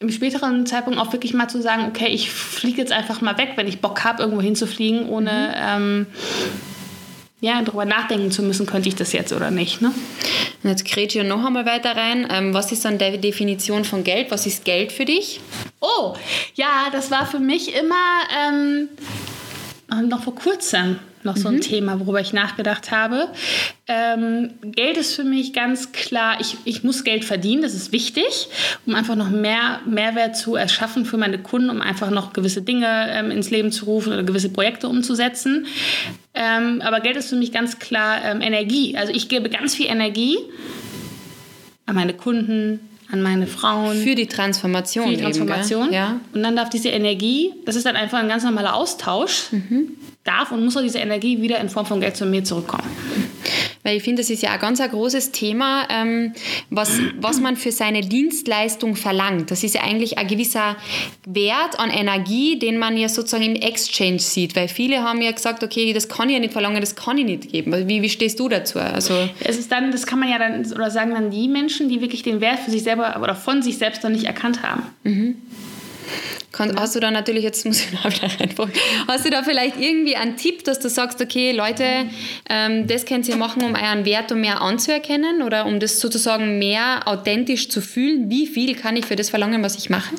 [0.00, 3.52] im späteren Zeitpunkt auch wirklich mal zu sagen, okay, ich fliege jetzt einfach mal weg,
[3.56, 6.06] wenn ich Bock habe, irgendwo hinzufliegen, ohne mhm.
[6.06, 6.06] ähm,
[7.40, 9.82] ja, darüber nachdenken zu müssen, könnte ich das jetzt oder nicht.
[9.82, 9.92] Ne?
[10.62, 12.26] Und jetzt grätsche ich noch einmal weiter rein.
[12.30, 14.30] Ähm, was ist dann die Definition von Geld?
[14.30, 15.40] Was ist Geld für dich?
[15.80, 16.14] Oh,
[16.54, 17.94] ja, das war für mich immer
[18.48, 18.88] ähm,
[19.88, 21.60] noch vor kurzem noch so ein mhm.
[21.62, 23.28] Thema, worüber ich nachgedacht habe.
[23.88, 28.48] Ähm, Geld ist für mich ganz klar, ich, ich muss Geld verdienen, das ist wichtig,
[28.86, 33.08] um einfach noch mehr Mehrwert zu erschaffen für meine Kunden, um einfach noch gewisse Dinge
[33.10, 35.66] ähm, ins Leben zu rufen oder gewisse Projekte umzusetzen.
[36.34, 38.96] Ähm, aber Geld ist für mich ganz klar ähm, Energie.
[38.96, 40.36] Also ich gebe ganz viel Energie
[41.86, 42.80] an meine Kunden,
[43.10, 43.96] an meine Frauen.
[43.96, 45.08] Für die Transformation.
[45.08, 45.86] Für die Transformation.
[45.86, 46.20] Eben, ja.
[46.32, 49.96] Und dann darf diese Energie, das ist dann einfach ein ganz normaler Austausch, mhm.
[50.24, 52.88] darf und muss auch diese Energie wieder in Form von Geld zu mir zurückkommen.
[53.82, 56.32] Weil ich finde, das ist ja ein ganz ein großes Thema, ähm,
[56.70, 59.50] was, was man für seine Dienstleistung verlangt.
[59.50, 60.76] Das ist ja eigentlich ein gewisser
[61.26, 64.56] Wert an Energie, den man ja sozusagen im Exchange sieht.
[64.56, 67.24] Weil viele haben ja gesagt, okay, das kann ich ja nicht verlangen, das kann ich
[67.24, 67.88] nicht geben.
[67.88, 68.78] Wie, wie stehst du dazu?
[68.78, 72.00] Also es ist dann, das kann man ja dann, oder sagen dann die Menschen, die
[72.00, 74.82] wirklich den Wert für sich selber oder von sich selbst noch nicht erkannt haben.
[75.02, 75.36] Mhm.
[76.52, 76.78] Kann.
[76.78, 78.72] Hast du da natürlich, jetzt muss ich da wieder reinfragen,
[79.08, 81.84] hast du da vielleicht irgendwie einen Tipp, dass du sagst, okay, Leute,
[82.48, 86.58] ähm, das könnt ihr machen, um euren Wert um mehr anzuerkennen oder um das sozusagen
[86.58, 88.30] mehr authentisch zu fühlen?
[88.30, 90.14] Wie viel kann ich für das verlangen, was ich mache?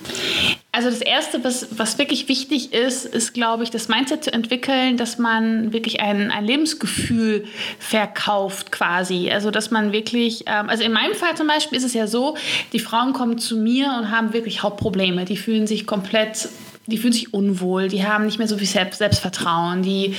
[0.75, 4.97] Also das Erste, was, was wirklich wichtig ist, ist, glaube ich, das Mindset zu entwickeln,
[4.97, 7.45] dass man wirklich ein, ein Lebensgefühl
[7.79, 9.31] verkauft quasi.
[9.31, 12.35] Also dass man wirklich, ähm, also in meinem Fall zum Beispiel ist es ja so,
[12.73, 15.23] die Frauen kommen zu mir und haben wirklich Hauptprobleme.
[15.23, 16.49] Die fühlen sich komplett
[16.87, 20.13] die fühlen sich unwohl, die haben nicht mehr so viel Selbst Selbstvertrauen, die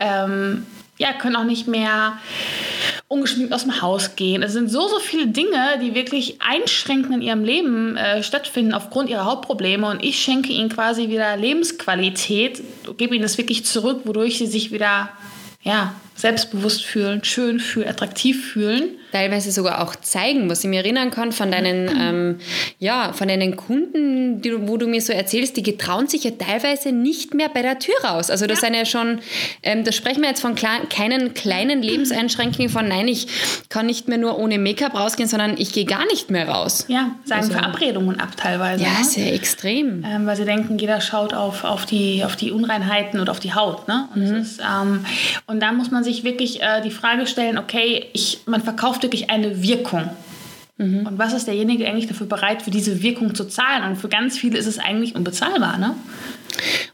[0.00, 2.18] ähm, ja, können auch nicht mehr
[3.08, 4.42] ungeschminkt aus dem Haus gehen.
[4.42, 9.08] Es sind so, so viele Dinge, die wirklich einschränken in ihrem Leben äh, stattfinden aufgrund
[9.08, 9.88] ihrer Hauptprobleme.
[9.88, 12.62] Und ich schenke ihnen quasi wieder Lebensqualität,
[12.98, 15.08] gebe ihnen das wirklich zurück, wodurch sie sich wieder
[15.62, 21.10] ja, selbstbewusst fühlen, schön fühlen, attraktiv fühlen teilweise sogar auch zeigen, was ich mir erinnern
[21.10, 22.38] kann von deinen, ähm,
[22.78, 26.92] ja, von deinen Kunden, die, wo du mir so erzählst, die getrauen sich ja teilweise
[26.92, 28.30] nicht mehr bei der Tür raus.
[28.30, 28.66] Also das ja.
[28.66, 29.20] sind ja schon,
[29.62, 33.26] ähm, da sprechen wir jetzt von klein, keinen kleinen Lebenseinschränkungen von, nein, ich
[33.68, 36.84] kann nicht mehr nur ohne Make-up rausgehen, sondern ich gehe gar nicht mehr raus.
[36.88, 38.82] Ja, sagen also, Verabredungen ab teilweise.
[38.84, 39.04] Ja, ne?
[39.04, 40.04] sehr extrem.
[40.04, 43.54] Ähm, weil sie denken, jeder schaut auf, auf, die, auf die Unreinheiten und auf die
[43.54, 43.88] Haut.
[43.88, 44.08] Ne?
[44.14, 44.36] Und, mhm.
[44.36, 45.04] ist, ähm,
[45.46, 49.04] und da muss man sich wirklich äh, die Frage stellen, okay, ich, man verkauft braucht
[49.04, 50.10] wirklich eine Wirkung.
[50.76, 51.06] Mhm.
[51.06, 53.84] Und was ist derjenige eigentlich dafür bereit, für diese Wirkung zu zahlen?
[53.88, 55.78] Und für ganz viele ist es eigentlich unbezahlbar.
[55.78, 55.94] Ne?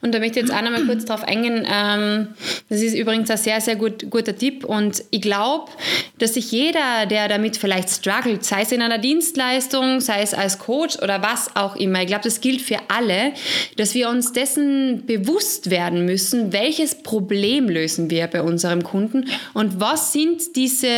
[0.02, 1.66] Und da möchte ich jetzt auch noch mal kurz drauf eingehen.
[1.70, 2.28] Ähm,
[2.68, 4.64] das ist übrigens ein sehr, sehr gut, guter Tipp.
[4.64, 5.70] Und ich glaube,
[6.18, 10.58] dass sich jeder, der damit vielleicht struggelt, sei es in einer Dienstleistung, sei es als
[10.58, 13.32] Coach oder was auch immer, ich glaube, das gilt für alle,
[13.76, 19.80] dass wir uns dessen bewusst werden müssen, welches Problem lösen wir bei unserem Kunden und
[19.80, 20.88] was sind diese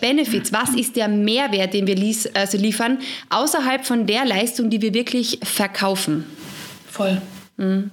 [0.00, 2.98] Benefits, was ist der Mehrwert, den wir lies, also liefern,
[3.30, 6.24] außerhalb von der Leistung, die wir wirklich verkaufen.
[6.90, 7.20] Voll.
[7.56, 7.90] Mhm.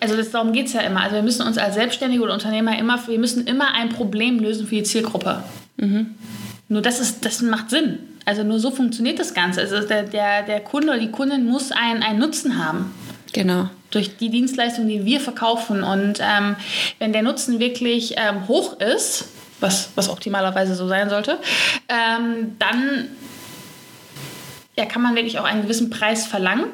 [0.00, 1.02] Also das, darum geht es ja immer.
[1.02, 4.66] Also wir müssen uns als Selbstständige oder Unternehmer immer, wir müssen immer ein Problem lösen
[4.66, 5.42] für die Zielgruppe.
[5.76, 6.14] Mhm.
[6.68, 7.98] Nur das, ist, das macht Sinn.
[8.24, 9.62] Also nur so funktioniert das Ganze.
[9.62, 12.92] Also der, der, der Kunde oder die Kundin muss einen, einen Nutzen haben.
[13.32, 13.70] Genau.
[13.90, 15.82] Durch die Dienstleistung, die wir verkaufen.
[15.82, 16.56] Und ähm,
[16.98, 19.28] wenn der Nutzen wirklich ähm, hoch ist,
[19.60, 21.38] was, was optimalerweise so sein sollte,
[21.88, 23.08] ähm, dann
[24.76, 26.66] ja, kann man wirklich auch einen gewissen Preis verlangen.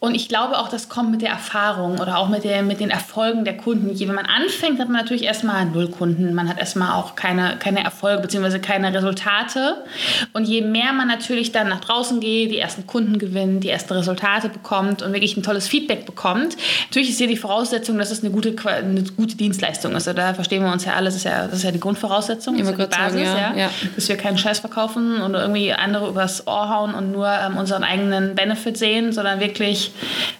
[0.00, 2.88] Und ich glaube auch, das kommt mit der Erfahrung oder auch mit, der, mit den
[2.88, 3.98] Erfolgen der Kunden.
[4.00, 6.32] Wenn man anfängt, hat man natürlich erstmal null Kunden.
[6.32, 8.60] Man hat erstmal auch keine, keine Erfolge bzw.
[8.60, 9.84] keine Resultate.
[10.32, 13.92] Und je mehr man natürlich dann nach draußen geht, die ersten Kunden gewinnt, die ersten
[13.92, 16.56] Resultate bekommt und wirklich ein tolles Feedback bekommt,
[16.88, 20.06] natürlich ist hier die Voraussetzung, dass es eine gute, eine gute Dienstleistung ist.
[20.06, 22.70] Da verstehen wir uns ja alles, das ist ja, das ist ja die Grundvoraussetzung, das
[22.70, 23.64] ist ja die Basis, sagen, ja.
[23.64, 23.70] Ja.
[23.94, 27.84] dass wir keinen Scheiß verkaufen und irgendwie andere übers Ohr hauen und nur ähm, unseren
[27.84, 29.89] eigenen Benefit sehen, sondern wirklich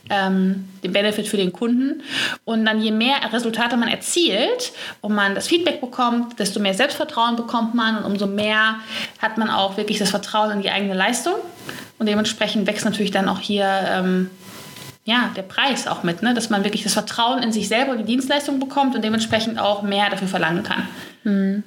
[0.09, 2.03] ähm, den Benefit für den Kunden.
[2.44, 7.36] Und dann je mehr Resultate man erzielt und man das Feedback bekommt, desto mehr Selbstvertrauen
[7.36, 8.76] bekommt man und umso mehr
[9.20, 11.34] hat man auch wirklich das Vertrauen in die eigene Leistung.
[11.98, 14.30] Und dementsprechend wächst natürlich dann auch hier ähm,
[15.05, 16.34] ja, der Preis auch mit, ne?
[16.34, 19.82] dass man wirklich das Vertrauen in sich selber und die Dienstleistung bekommt und dementsprechend auch
[19.82, 20.88] mehr dafür verlangen kann.
[21.24, 21.64] Mhm.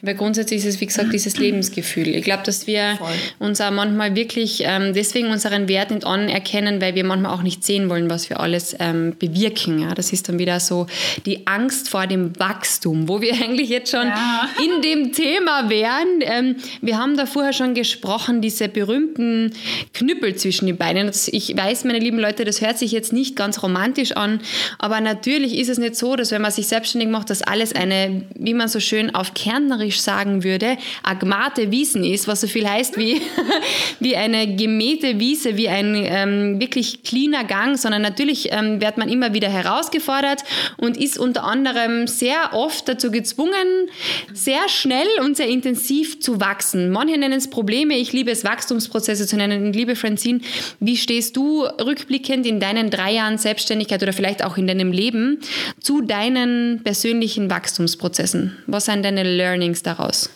[0.00, 2.08] Weil grundsätzlich ist es, wie gesagt, dieses Lebensgefühl.
[2.08, 3.08] Ich glaube, dass wir Voll.
[3.40, 7.64] uns auch manchmal wirklich ähm, deswegen unseren Wert nicht anerkennen, weil wir manchmal auch nicht
[7.64, 9.80] sehen wollen, was wir alles ähm, bewirken.
[9.80, 9.94] Ja?
[9.94, 10.86] Das ist dann wieder so
[11.26, 14.48] die Angst vor dem Wachstum, wo wir eigentlich jetzt schon ja.
[14.64, 16.20] in dem Thema wären.
[16.20, 19.52] Ähm, wir haben da vorher schon gesprochen, diese berühmten
[19.94, 21.10] Knüppel zwischen den Beinen.
[21.26, 24.40] Ich weiß, meine lieben Leute, das hört sich jetzt nicht ganz romantisch an,
[24.78, 28.22] aber natürlich ist es nicht so, dass wenn man sich selbstständig macht, dass alles eine,
[28.36, 32.68] wie man so schön auf Kärntnerisch Bayerisch sagen würde, agmate Wiesen ist, was so viel
[32.68, 33.20] heißt wie,
[34.00, 39.08] wie eine gemähte Wiese, wie ein ähm, wirklich cleaner Gang, sondern natürlich ähm, wird man
[39.08, 40.44] immer wieder herausgefordert
[40.76, 43.88] und ist unter anderem sehr oft dazu gezwungen,
[44.34, 46.90] sehr schnell und sehr intensiv zu wachsen.
[46.90, 49.72] Manche nennen es Probleme, ich liebe es Wachstumsprozesse zu nennen.
[49.72, 50.40] Liebe Francine,
[50.80, 55.38] wie stehst du rückblickend in deinen drei Jahren Selbstständigkeit oder vielleicht auch in deinem Leben
[55.80, 58.58] zu deinen persönlichen Wachstumsprozessen?
[58.66, 59.77] Was sind deine Learnings?
[59.78, 60.30] Learnings daraus?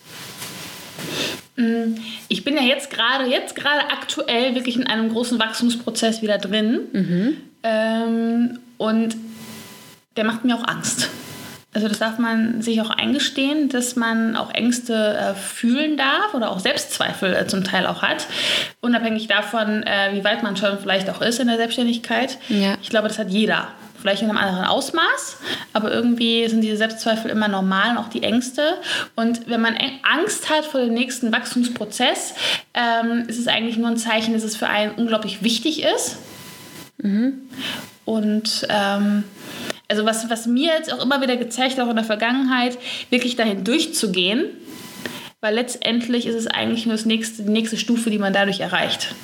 [1.56, 1.96] Mm,
[2.28, 6.80] ich bin ja jetzt gerade, jetzt gerade aktuell wirklich in einem großen Wachstumsprozess wieder drin.
[6.92, 7.36] Mhm.
[7.62, 9.16] Ähm, und
[10.16, 11.08] der macht mir auch Angst.
[11.74, 16.50] Also das darf man sich auch eingestehen, dass man auch Ängste äh, fühlen darf oder
[16.50, 18.26] auch Selbstzweifel äh, zum Teil auch hat,
[18.82, 22.36] unabhängig davon, äh, wie weit man schon vielleicht auch ist in der Selbstständigkeit.
[22.48, 22.76] Ja.
[22.82, 23.68] Ich glaube, das hat jeder
[24.02, 25.38] vielleicht in einem anderen Ausmaß,
[25.72, 28.74] aber irgendwie sind diese Selbstzweifel immer normal und auch die Ängste.
[29.14, 32.34] Und wenn man Angst hat vor dem nächsten Wachstumsprozess,
[32.74, 36.18] ähm, ist es eigentlich nur ein Zeichen, dass es für einen unglaublich wichtig ist.
[36.98, 37.48] Mhm.
[38.04, 39.24] Und ähm,
[39.88, 42.76] also was, was mir jetzt auch immer wieder gezeigt, auch in der Vergangenheit,
[43.10, 44.46] wirklich dahin durchzugehen,
[45.40, 49.14] weil letztendlich ist es eigentlich nur das nächste, die nächste Stufe, die man dadurch erreicht.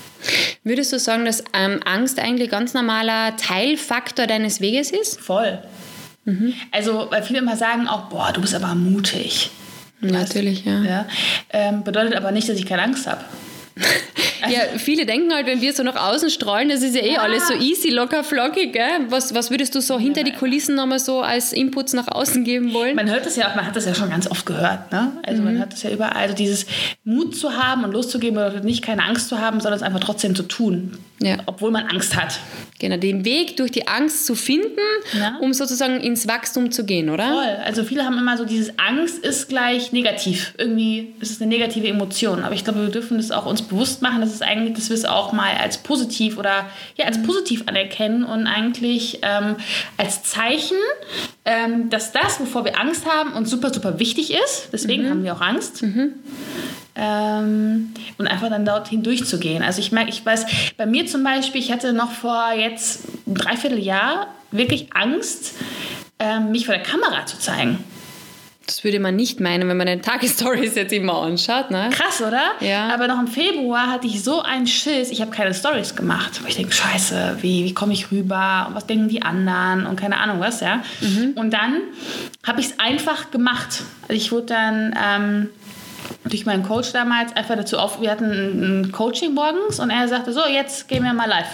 [0.64, 5.20] Würdest du sagen, dass ähm, Angst eigentlich ganz normaler Teilfaktor deines Weges ist?
[5.20, 5.58] Voll.
[6.24, 6.54] Mhm.
[6.72, 9.50] Also, weil viele immer sagen auch, boah, du bist aber mutig.
[10.00, 10.82] Natürlich, ja.
[10.82, 11.06] ja.
[11.50, 13.24] Ähm, bedeutet aber nicht, dass ich keine Angst habe.
[14.48, 17.20] ja, viele denken halt, wenn wir so nach außen strahlen, das ist ja eh ja.
[17.20, 18.72] alles so easy, locker, flockig.
[18.72, 19.06] Gell?
[19.08, 22.72] Was, was würdest du so hinter die Kulissen nochmal so als Inputs nach außen geben
[22.72, 22.96] wollen?
[22.96, 24.92] Man hört das ja auch, man hat das ja schon ganz oft gehört.
[24.92, 25.12] Ne?
[25.22, 25.48] Also mhm.
[25.48, 26.16] man hat das ja überall.
[26.16, 26.66] Also dieses
[27.04, 30.34] Mut zu haben und loszugeben bedeutet nicht keine Angst zu haben, sondern es einfach trotzdem
[30.34, 30.98] zu tun.
[31.20, 31.38] Ja.
[31.46, 32.38] Obwohl man Angst hat.
[32.78, 34.78] Genau, den Weg durch die Angst zu finden,
[35.18, 35.36] ja.
[35.40, 37.28] um sozusagen ins Wachstum zu gehen, oder?
[37.28, 37.56] Voll.
[37.64, 40.54] Also viele haben immer so dieses Angst ist gleich negativ.
[40.58, 42.44] Irgendwie ist es eine negative Emotion.
[42.44, 44.96] Aber ich glaube, wir dürfen das auch uns bewusst machen, dass es eigentlich, dass wir
[44.96, 46.66] es auch mal als positiv oder
[46.96, 49.56] ja, als positiv anerkennen und eigentlich ähm,
[49.96, 50.76] als Zeichen,
[51.44, 54.68] ähm, dass das, wovor wir Angst haben, uns super, super wichtig ist.
[54.72, 55.10] Deswegen mhm.
[55.10, 55.82] haben wir auch Angst.
[55.82, 56.14] Mhm.
[56.94, 59.62] Ähm, und einfach dann dorthin durchzugehen.
[59.62, 63.34] Also ich merke, ich weiß, bei mir zum Beispiel, ich hatte noch vor jetzt ein
[63.34, 65.54] Dreivierteljahr wirklich Angst,
[66.18, 67.84] ähm, mich vor der Kamera zu zeigen.
[68.68, 71.70] Das würde man nicht meinen, wenn man den Tagesstories jetzt immer anschaut.
[71.70, 71.88] Ne?
[71.90, 72.50] Krass, oder?
[72.60, 72.92] Ja.
[72.92, 76.42] Aber noch im Februar hatte ich so einen Schiss, ich habe keine Stories gemacht.
[76.46, 78.66] ich denke, scheiße, wie, wie komme ich rüber?
[78.68, 79.86] Und was denken die anderen?
[79.86, 80.82] Und keine Ahnung was, ja.
[81.00, 81.32] Mhm.
[81.34, 81.80] Und dann
[82.46, 83.82] habe ich es einfach gemacht.
[84.02, 84.94] Also ich wurde dann...
[85.02, 85.48] Ähm,
[86.24, 90.32] durch meinen Coach damals einfach dazu auf, wir hatten ein Coaching morgens und er sagte,
[90.32, 91.48] so, jetzt gehen wir mal live.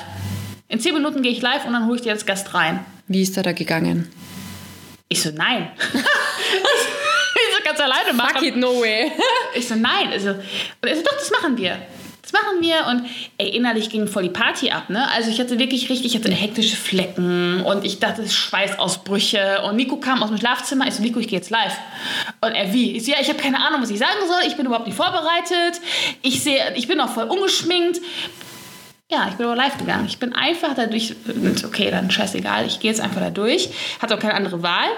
[0.69, 2.81] In zehn Minuten gehe ich live und dann hole ich dir als Gast rein.
[3.07, 4.09] Wie ist er da gegangen?
[5.09, 5.69] Ich so, nein.
[7.65, 8.35] ganz alleine machen.
[8.35, 9.13] Fuck it, no way.
[9.55, 10.09] ich so, nein.
[10.13, 11.79] Also, und er so, doch, das machen wir.
[12.25, 12.87] Das machen wir.
[12.87, 13.07] Und
[13.37, 14.89] ey, innerlich ging voll die Party ab.
[14.89, 15.11] Ne?
[15.13, 19.61] Also ich hatte wirklich richtig, ich hatte hektische Flecken und ich dachte, Schweißausbrüche.
[19.63, 20.87] Und Nico kam aus dem Schlafzimmer.
[20.89, 21.77] Ich so, Nico, ich gehe jetzt live.
[22.41, 22.97] Und er, wie?
[22.97, 24.41] Ich so, ja, ich habe keine Ahnung, was ich sagen soll.
[24.47, 25.81] Ich bin überhaupt nicht vorbereitet.
[26.23, 28.01] Ich, sehe, ich bin auch voll ungeschminkt.
[29.11, 30.07] Ja, ich bin aber live gegangen.
[30.09, 31.15] Ich bin einfach dadurch,
[31.65, 33.69] okay, dann scheißegal, ich gehe jetzt einfach da durch.
[34.01, 34.89] Hatte auch keine andere Wahl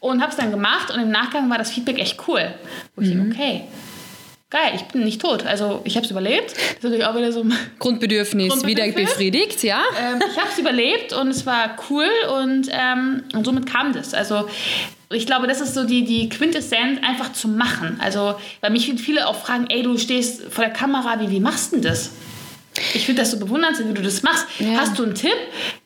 [0.00, 2.54] und habe es dann gemacht und im Nachgang war das Feedback echt cool.
[2.94, 3.32] Wo ich mhm.
[3.32, 3.62] okay,
[4.50, 5.46] geil, ich bin nicht tot.
[5.46, 6.52] Also ich habe es überlebt.
[6.52, 7.46] Das ist natürlich auch wieder so
[7.78, 8.66] Grundbedürfnis, Grundbedürfnis.
[8.66, 9.82] wieder befriedigt, ja?
[9.98, 12.08] Ähm, ich habe es überlebt und es war cool
[12.42, 14.12] und, ähm, und somit kam das.
[14.12, 14.48] Also
[15.10, 17.98] ich glaube, das ist so die, die Quintessenz, einfach zu machen.
[18.00, 21.72] Also, weil mich viele auch fragen, ey, du stehst vor der Kamera, wie, wie machst
[21.72, 22.10] du denn das?
[22.94, 24.46] Ich finde das so bewundernswert, wie du das machst.
[24.58, 24.78] Ja.
[24.78, 25.36] Hast du einen Tipp?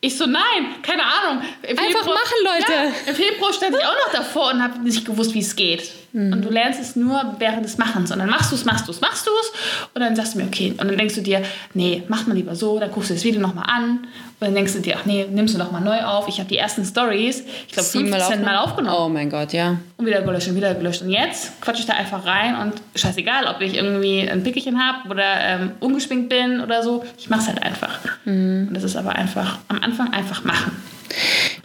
[0.00, 0.42] Ich so, nein,
[0.82, 1.42] keine Ahnung.
[1.62, 2.72] Im Einfach Februar, machen, Leute.
[2.72, 5.90] Ja, Im Februar stand ich auch noch davor und habe nicht gewusst, wie es geht.
[6.12, 6.32] Mhm.
[6.32, 8.10] Und du lernst es nur während des Machens.
[8.10, 9.52] Und dann machst du es, machst du es, machst du es.
[9.94, 10.74] Und dann sagst du mir, okay.
[10.76, 11.42] Und dann denkst du dir,
[11.74, 12.78] nee, mach mal lieber so.
[12.78, 14.06] Dann guckst du das Video nochmal an.
[14.40, 16.26] Und dann denkst du dir, ach nee, nimmst du doch mal neu auf.
[16.26, 18.44] Ich habe die ersten Stories, ich glaube, 15 Mal, aufgenommen.
[18.44, 18.96] Mal aufgenommen.
[18.98, 19.76] Oh mein Gott, ja.
[19.98, 21.02] Und wieder gelöscht und wieder gelöscht.
[21.02, 25.10] Und jetzt quatsche ich da einfach rein und scheißegal, ob ich irgendwie ein Pickelchen habe
[25.10, 27.04] oder ähm, ungeschminkt bin oder so.
[27.18, 27.98] Ich mache es halt einfach.
[28.24, 28.68] Mhm.
[28.68, 30.72] Und das ist aber einfach, am Anfang einfach machen.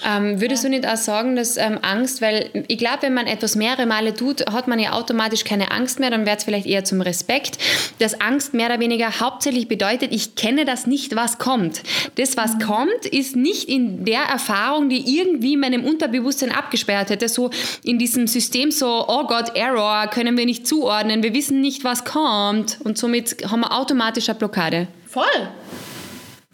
[0.05, 3.55] Ähm, würdest du nicht auch sagen, dass ähm, Angst, weil ich glaube, wenn man etwas
[3.55, 6.83] mehrere Male tut, hat man ja automatisch keine Angst mehr, dann wird es vielleicht eher
[6.83, 7.57] zum Respekt,
[7.99, 11.81] dass Angst mehr oder weniger hauptsächlich bedeutet, ich kenne das nicht, was kommt.
[12.15, 12.59] Das, was mhm.
[12.59, 17.49] kommt, ist nicht in der Erfahrung, die irgendwie meinem Unterbewusstsein abgesperrt hätte, so
[17.83, 22.05] in diesem System so, oh Gott, Error, können wir nicht zuordnen, wir wissen nicht, was
[22.05, 24.87] kommt und somit haben wir automatisch eine Blockade.
[25.07, 25.49] Voll.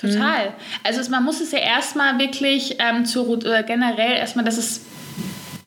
[0.01, 0.47] Total.
[0.47, 0.53] Mhm.
[0.83, 4.81] Also man muss es ja erstmal wirklich ähm, zu, oder generell erstmal, dass es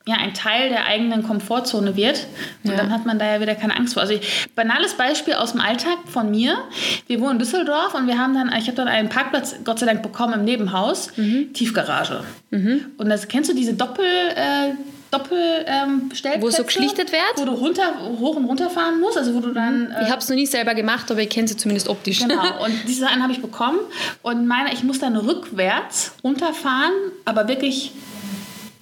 [0.06, 2.26] ja, ein Teil der eigenen Komfortzone wird.
[2.62, 2.76] Und ja.
[2.76, 4.02] dann hat man da ja wieder keine Angst vor.
[4.02, 6.58] Also ich, banales Beispiel aus dem Alltag von mir.
[7.06, 9.86] Wir wohnen in Düsseldorf und wir haben dann, ich habe dann einen Parkplatz Gott sei
[9.86, 11.54] Dank bekommen im Nebenhaus, mhm.
[11.54, 12.22] Tiefgarage.
[12.50, 12.92] Mhm.
[12.98, 14.72] Und das kennst du diese Doppel äh,
[15.18, 16.34] Doppelstellplätze.
[16.36, 17.22] Ähm, wo so geschlichtet wird?
[17.36, 19.16] Wo du runter, hoch und runter fahren musst.
[19.16, 21.48] Also wo du dann, äh, ich habe es noch nie selber gemacht, aber ich kenne
[21.48, 22.20] sie zumindest optisch.
[22.20, 22.42] Genau.
[22.64, 23.78] Und diese einen habe ich bekommen.
[24.22, 26.92] Und meine, ich muss dann rückwärts runterfahren,
[27.24, 27.92] aber wirklich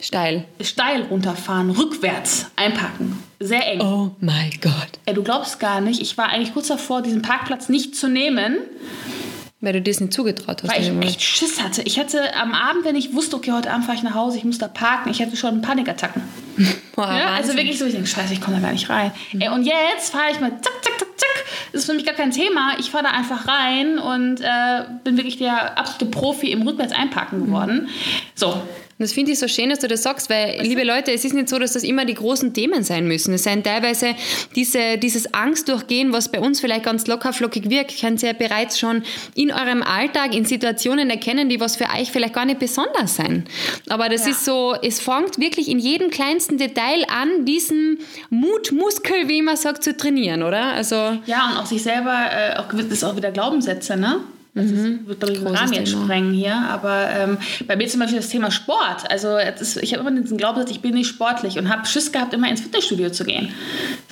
[0.01, 0.45] steil.
[0.61, 3.23] Steil runterfahren, rückwärts einpacken.
[3.41, 3.81] Sehr eng.
[3.81, 4.73] Oh mein Gott.
[5.05, 8.57] Ey, du glaubst gar nicht, ich war eigentlich kurz davor, diesen Parkplatz nicht zu nehmen.
[9.63, 10.73] Weil du dir das nicht zugetraut hast.
[10.73, 11.83] Weil ich echt Schiss hatte.
[11.83, 14.45] Ich hatte am Abend, wenn ich wusste, okay, heute Abend fahre ich nach Hause, ich
[14.45, 16.21] muss da parken, ich hatte schon Panikattacken.
[16.97, 19.13] Boah, ja, also wirklich so, ich denke, scheiße, ich komme da gar nicht rein.
[19.33, 19.41] Mhm.
[19.41, 21.45] Ey, und jetzt fahre ich mal zack, zack, zack, zack.
[21.71, 22.75] Das ist für mich gar kein Thema.
[22.81, 27.47] Ich fahre da einfach rein und äh, bin wirklich der absolute Profi im Rückwärts einparken
[27.47, 27.85] geworden.
[27.85, 27.89] Mhm.
[28.35, 28.61] So,
[29.03, 31.35] das finde ich so schön, dass du das sagst, weil, Was liebe Leute, es ist
[31.35, 33.35] nicht so, dass das immer die großen Themen sein müssen.
[33.35, 34.15] Es sind teilweise
[34.55, 38.35] diese, dieses Angst durchgehen, was bei uns vielleicht ganz locker flockig wirkt, könnt ihr ja
[38.35, 39.03] bereits schon
[39.35, 43.45] in eurem Alltag, in Situationen erkennen, die was für euch vielleicht gar nicht besonders sein.
[43.89, 44.33] Aber das ja.
[44.33, 47.99] ist so, es fängt wirklich in jedem kleinsten Detail an, diesen
[48.31, 50.73] Mutmuskel, wie man sagt, zu trainieren, oder?
[50.73, 50.97] Also
[51.27, 54.21] ja, und auch sich selber, äh, auch, das ist auch wieder Glaubenssätze, ne?
[54.55, 54.77] Das mhm.
[54.77, 56.55] ist, wird, glaube ich, den Rahmen jetzt sprengen hier.
[56.55, 59.11] Aber ähm, bei mir zum Beispiel das Thema Sport.
[59.11, 62.35] Also ist, ich habe immer diesen Glaubenssatz, ich bin nicht sportlich und habe Schiss gehabt,
[62.35, 63.49] immer ins Fitnessstudio zu gehen.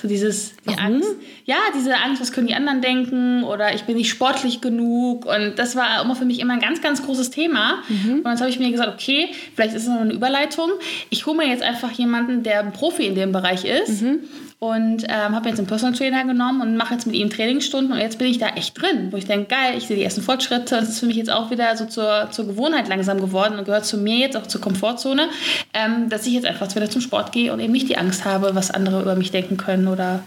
[0.01, 1.09] So dieses, die Angst.
[1.45, 5.25] Ja, diese Angst, was können die anderen denken oder ich bin nicht sportlich genug.
[5.25, 7.83] Und das war immer für mich immer ein ganz, ganz großes Thema.
[7.87, 8.15] Mhm.
[8.15, 10.71] Und dann habe ich mir gesagt, okay, vielleicht ist es noch eine Überleitung.
[11.11, 14.01] Ich hole mir jetzt einfach jemanden, der ein Profi in dem Bereich ist.
[14.01, 14.21] Mhm
[14.63, 17.97] und ähm, habe jetzt einen Personal Trainer genommen und mache jetzt mit ihm Trainingsstunden und
[17.97, 20.75] jetzt bin ich da echt drin, wo ich denke, geil, ich sehe die ersten Fortschritte.
[20.75, 23.87] Das ist für mich jetzt auch wieder so zur, zur Gewohnheit langsam geworden und gehört
[23.87, 25.29] zu mir jetzt auch zur Komfortzone,
[25.73, 28.53] ähm, dass ich jetzt einfach wieder zum Sport gehe und eben nicht die Angst habe,
[28.53, 30.19] was andere über mich denken können oder.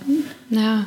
[0.50, 0.86] Ja,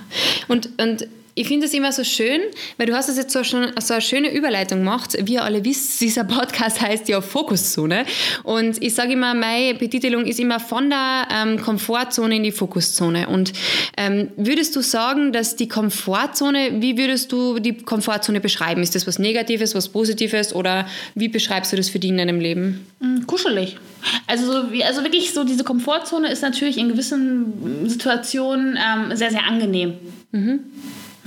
[0.49, 1.07] und, und
[1.37, 2.41] ich finde es immer so schön,
[2.77, 5.15] weil du hast das jetzt so schon so eine schöne Überleitung gemacht.
[5.21, 8.05] Wie ihr alle wisst, dieser Podcast heißt ja Fokuszone.
[8.43, 13.27] Und ich sage immer, meine Betitelung ist immer von der ähm, Komfortzone in die Fokuszone.
[13.27, 13.53] Und
[13.97, 18.81] ähm, würdest du sagen, dass die Komfortzone, wie würdest du die Komfortzone beschreiben?
[18.81, 22.39] Ist das was Negatives, was Positives oder wie beschreibst du das für dich in deinem
[22.39, 22.87] Leben?
[22.99, 23.77] Mm, kuschelig.
[24.25, 29.29] Also, so wie, also wirklich so diese Komfortzone ist natürlich in gewissen Situationen ähm, sehr,
[29.29, 29.93] sehr angenehm.
[30.31, 30.61] Mhm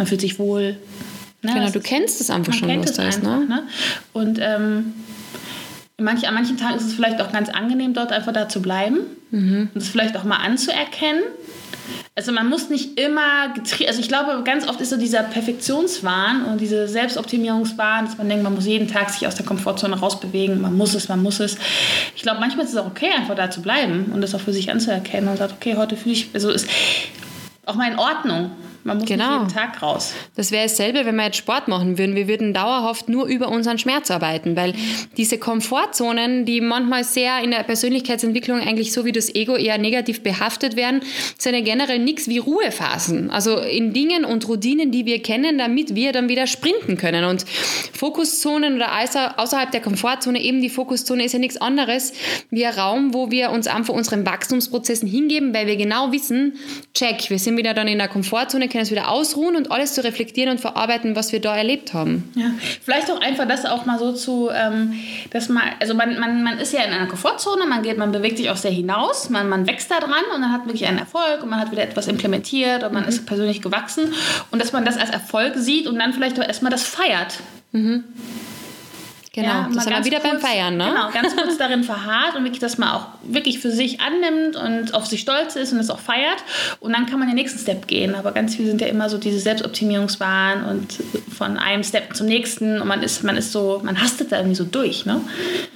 [0.01, 0.78] man fühlt sich wohl.
[1.42, 1.53] Ne?
[1.53, 3.46] Genau, du kennst es einfach man schon, kennt was es heißt, einfach, ne?
[3.46, 3.62] ne?
[4.14, 4.94] Und ähm,
[5.98, 9.01] manch, an manchen Tagen ist es vielleicht auch ganz angenehm, dort einfach da zu bleiben
[9.30, 9.68] mhm.
[9.74, 11.20] und es vielleicht auch mal anzuerkennen.
[12.14, 16.46] Also man muss nicht immer getrieben, also ich glaube, ganz oft ist so dieser Perfektionswahn
[16.46, 20.62] und diese Selbstoptimierungswahn, dass man denkt, man muss jeden Tag sich aus der Komfortzone rausbewegen,
[20.62, 21.59] man muss es, man muss es.
[22.16, 24.55] Ich glaube, manchmal ist es auch okay, einfach da zu bleiben und das auch für
[24.55, 26.66] sich anzuerkennen und sagt, okay, heute fühle ich, also ist
[27.66, 28.51] auch mal in Ordnung.
[28.83, 29.39] Man muss genau.
[29.39, 30.14] jeden Tag raus.
[30.37, 32.16] Das wäre dasselbe, wenn wir jetzt Sport machen würden.
[32.16, 34.74] Wir würden dauerhaft nur über unseren Schmerz arbeiten, weil
[35.16, 40.22] diese Komfortzonen, die manchmal sehr in der Persönlichkeitsentwicklung eigentlich so wie das Ego eher negativ
[40.22, 41.03] behaftet werden,
[41.37, 43.31] sind ja generell nichts wie Ruhephasen.
[43.31, 47.24] Also in Dingen und Routinen, die wir kennen, damit wir dann wieder sprinten können.
[47.24, 47.45] Und
[47.93, 48.93] Fokuszonen oder
[49.37, 52.14] außerhalb der Komfortzone, eben die Fokuszone ist ja nichts anderes
[52.51, 56.55] wie ein Raum, wo wir uns einfach unseren Wachstumsprozessen hingeben, weil wir genau wissen,
[56.95, 60.03] check, wir sind wieder dann in der Komfortzone, können es wieder ausruhen und alles zu
[60.03, 62.31] reflektieren und verarbeiten, was wir da erlebt haben.
[62.35, 62.51] Ja,
[62.83, 64.95] vielleicht auch einfach das auch mal so zu, ähm,
[65.31, 68.39] dass man, also man, man, man ist ja in einer Komfortzone, man geht, man bewegt
[68.39, 71.43] sich auch sehr hinaus, man, man wächst da dran und dann hat wirklich einen Erfolg
[71.43, 73.09] und man hat wieder etwas implementiert und man mhm.
[73.09, 74.14] ist persönlich gewachsen
[74.51, 77.41] und dass man das als Erfolg sieht und dann vielleicht auch erstmal das feiert.
[77.73, 78.05] Mhm.
[79.33, 80.87] Genau, ja, das ist wieder kurz, beim Feiern, ne?
[80.89, 84.93] Genau, ganz kurz darin verharrt und wirklich, dass man auch wirklich für sich annimmt und
[84.93, 86.39] auf sich stolz ist und es auch feiert.
[86.81, 88.16] Und dann kann man den nächsten Step gehen.
[88.16, 90.99] Aber ganz viel sind ja immer so diese Selbstoptimierungswahn und
[91.31, 94.57] von einem Step zum nächsten und man ist, man ist so, man hastet da irgendwie
[94.57, 95.20] so durch, ne?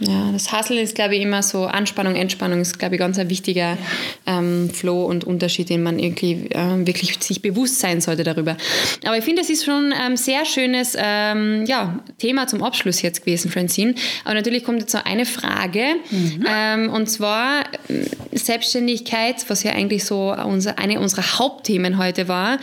[0.00, 3.30] Ja, das Hustle ist, glaube ich, immer so Anspannung, Entspannung ist, glaube ich, ganz ein
[3.30, 3.78] wichtiger
[4.26, 8.56] ähm, Flow und Unterschied, den man irgendwie äh, wirklich sich bewusst sein sollte darüber.
[9.04, 13.00] Aber ich finde, das ist schon ein ähm, sehr schönes ähm, ja, Thema zum Abschluss
[13.00, 13.94] jetzt gewesen gewesen, Francine.
[14.24, 15.96] Aber natürlich kommt jetzt noch eine Frage.
[16.10, 16.46] Mhm.
[16.48, 22.58] Ähm, und zwar äh, Selbstständigkeit, was ja eigentlich so unser, eine unserer Hauptthemen heute war.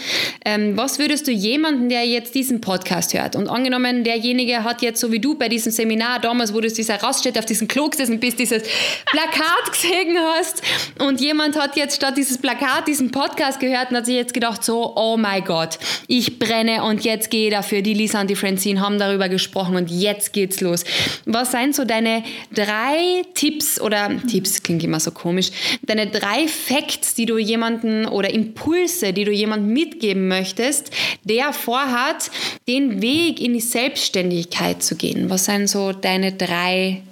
[0.46, 5.00] Ähm, was würdest du jemanden, der jetzt diesen Podcast hört und angenommen, derjenige hat jetzt
[5.00, 8.20] so wie du bei diesem Seminar damals, wo du dieser Raststätte auf diesem Klo gesessen
[8.20, 8.64] bist, dieses
[9.06, 10.62] Plakat gesehen hast
[11.00, 14.64] und jemand hat jetzt statt dieses Plakat diesen Podcast gehört und hat sich jetzt gedacht
[14.64, 17.82] so, oh mein Gott, ich brenne und jetzt gehe dafür.
[17.82, 20.84] Die Lisa und die Francine haben darüber gesprochen und jetzt geht's los los.
[21.26, 25.52] Was sind so deine drei Tipps oder Tipps klingt immer so komisch,
[25.84, 30.92] deine drei Facts, die du jemanden oder Impulse, die du jemandem mitgeben möchtest,
[31.24, 32.32] der vorhat,
[32.68, 35.30] den Weg in die Selbstständigkeit zu gehen?
[35.30, 37.04] Was sind so deine drei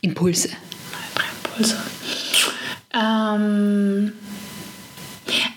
[0.00, 0.50] Impulse?
[1.14, 1.76] Drei Impulse.
[2.92, 4.12] Ähm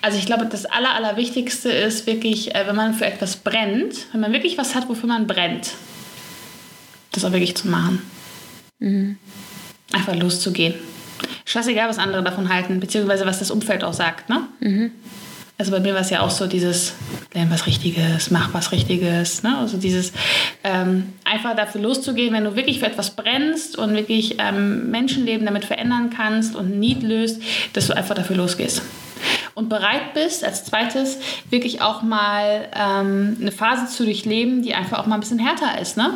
[0.02, 4.20] also ich glaube, das Aller, Allerwichtigste ist wirklich, äh, wenn man für etwas brennt, wenn
[4.20, 5.72] man wirklich was hat, wofür man brennt,
[7.12, 8.02] das auch wirklich zu machen.
[8.78, 9.18] Mhm.
[9.92, 10.74] Einfach loszugehen.
[11.44, 14.28] Scheißegal, was andere davon halten, beziehungsweise was das Umfeld auch sagt.
[14.28, 14.42] Ne?
[14.60, 14.92] Mhm.
[15.56, 16.92] Also bei mir war es ja auch so dieses,
[17.34, 19.42] lern was Richtiges, mach was Richtiges.
[19.42, 19.58] Ne?
[19.58, 20.12] Also dieses
[20.62, 25.64] ähm, einfach dafür loszugehen, wenn du wirklich für etwas brennst und wirklich ähm, Menschenleben damit
[25.64, 28.82] verändern kannst und Need löst, dass du einfach dafür losgehst
[29.58, 31.18] und bereit bist, als zweites
[31.50, 35.80] wirklich auch mal ähm, eine Phase zu durchleben, die einfach auch mal ein bisschen härter
[35.80, 35.96] ist.
[35.96, 36.14] Ne?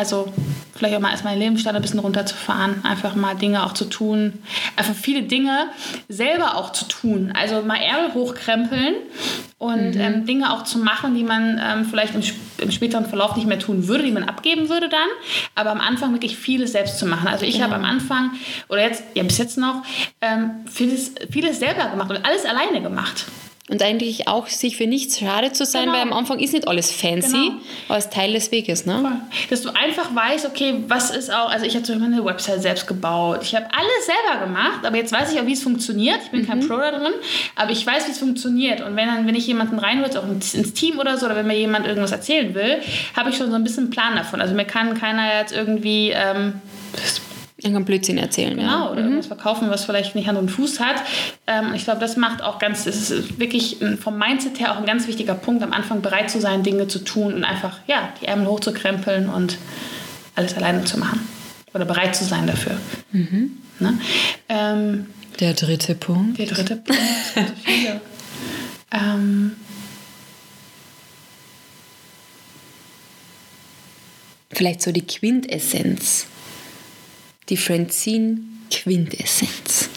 [0.00, 0.32] Also
[0.74, 4.32] vielleicht auch mal erstmal den Lebensstandard ein bisschen runterzufahren, einfach mal Dinge auch zu tun,
[4.74, 5.66] einfach viele Dinge
[6.08, 7.34] selber auch zu tun.
[7.38, 8.94] Also mal Ärmel hochkrempeln
[9.58, 10.00] und mhm.
[10.00, 12.22] ähm, Dinge auch zu machen, die man ähm, vielleicht im,
[12.56, 15.08] im, späteren Verlauf nicht mehr tun würde, die man abgeben würde dann,
[15.54, 17.28] aber am Anfang wirklich vieles selbst zu machen.
[17.28, 17.66] Also ich genau.
[17.66, 18.30] habe am Anfang
[18.70, 19.82] oder jetzt, ja bis jetzt noch,
[20.22, 23.26] ähm, vieles, vieles selber gemacht und alles alleine gemacht.
[23.70, 25.94] Und eigentlich auch sich für nichts schade zu sein, genau.
[25.94, 27.60] weil am Anfang ist nicht alles fancy, genau.
[27.88, 28.84] aber es ist Teil des Weges.
[28.84, 28.98] Ne?
[29.00, 29.12] Voll.
[29.48, 32.62] Dass du einfach weißt, okay, was ist auch, also ich habe zum Beispiel eine Website
[32.62, 33.40] selbst gebaut.
[33.42, 36.18] Ich habe alles selber gemacht, aber jetzt weiß ich auch, wie es funktioniert.
[36.24, 36.46] Ich bin mhm.
[36.46, 37.12] kein Pro da drin,
[37.54, 38.80] aber ich weiß, wie es funktioniert.
[38.80, 41.46] Und wenn, dann, wenn ich jemanden reinhole, auch ins, ins, Team oder so, oder wenn
[41.46, 42.80] mir jemand irgendwas erzählen will,
[43.14, 44.40] habe ich schon so ein bisschen einen Plan davon.
[44.40, 46.10] Also mir kann keiner jetzt irgendwie...
[46.10, 46.54] Ähm,
[47.62, 48.56] Irgendein Blödsinn erzählen.
[48.56, 48.90] Genau, ja.
[48.90, 49.06] oder mhm.
[49.06, 51.02] irgendwas verkaufen, was vielleicht nicht Hand und Fuß hat.
[51.46, 54.86] Ähm, ich glaube, das macht auch ganz, es ist wirklich vom Mindset her auch ein
[54.86, 58.26] ganz wichtiger Punkt, am Anfang bereit zu sein, Dinge zu tun und einfach, ja, die
[58.26, 59.58] Ärmel hochzukrempeln und
[60.34, 61.20] alles alleine zu machen.
[61.72, 62.76] Oder bereit zu sein dafür.
[63.12, 63.58] Mhm.
[63.78, 63.98] Ne?
[64.48, 65.06] Ähm,
[65.38, 66.38] der dritte Punkt.
[66.38, 67.02] Der dritte Punkt,
[67.64, 68.00] viele.
[68.92, 69.52] Ähm,
[74.52, 76.26] Vielleicht so die Quintessenz
[77.50, 79.88] die Francine-Quintessenz?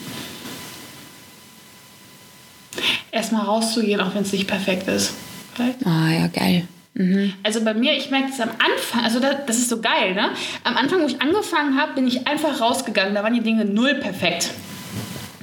[3.12, 5.14] Erstmal rauszugehen, auch wenn es nicht perfekt ist.
[5.54, 5.86] Vielleicht?
[5.86, 6.68] Ah ja, geil.
[6.96, 7.34] Mhm.
[7.44, 10.32] Also bei mir, ich merke das am Anfang, also das, das ist so geil, ne?
[10.64, 13.14] Am Anfang, wo ich angefangen habe, bin ich einfach rausgegangen.
[13.16, 14.52] Da waren die Dinge null perfekt.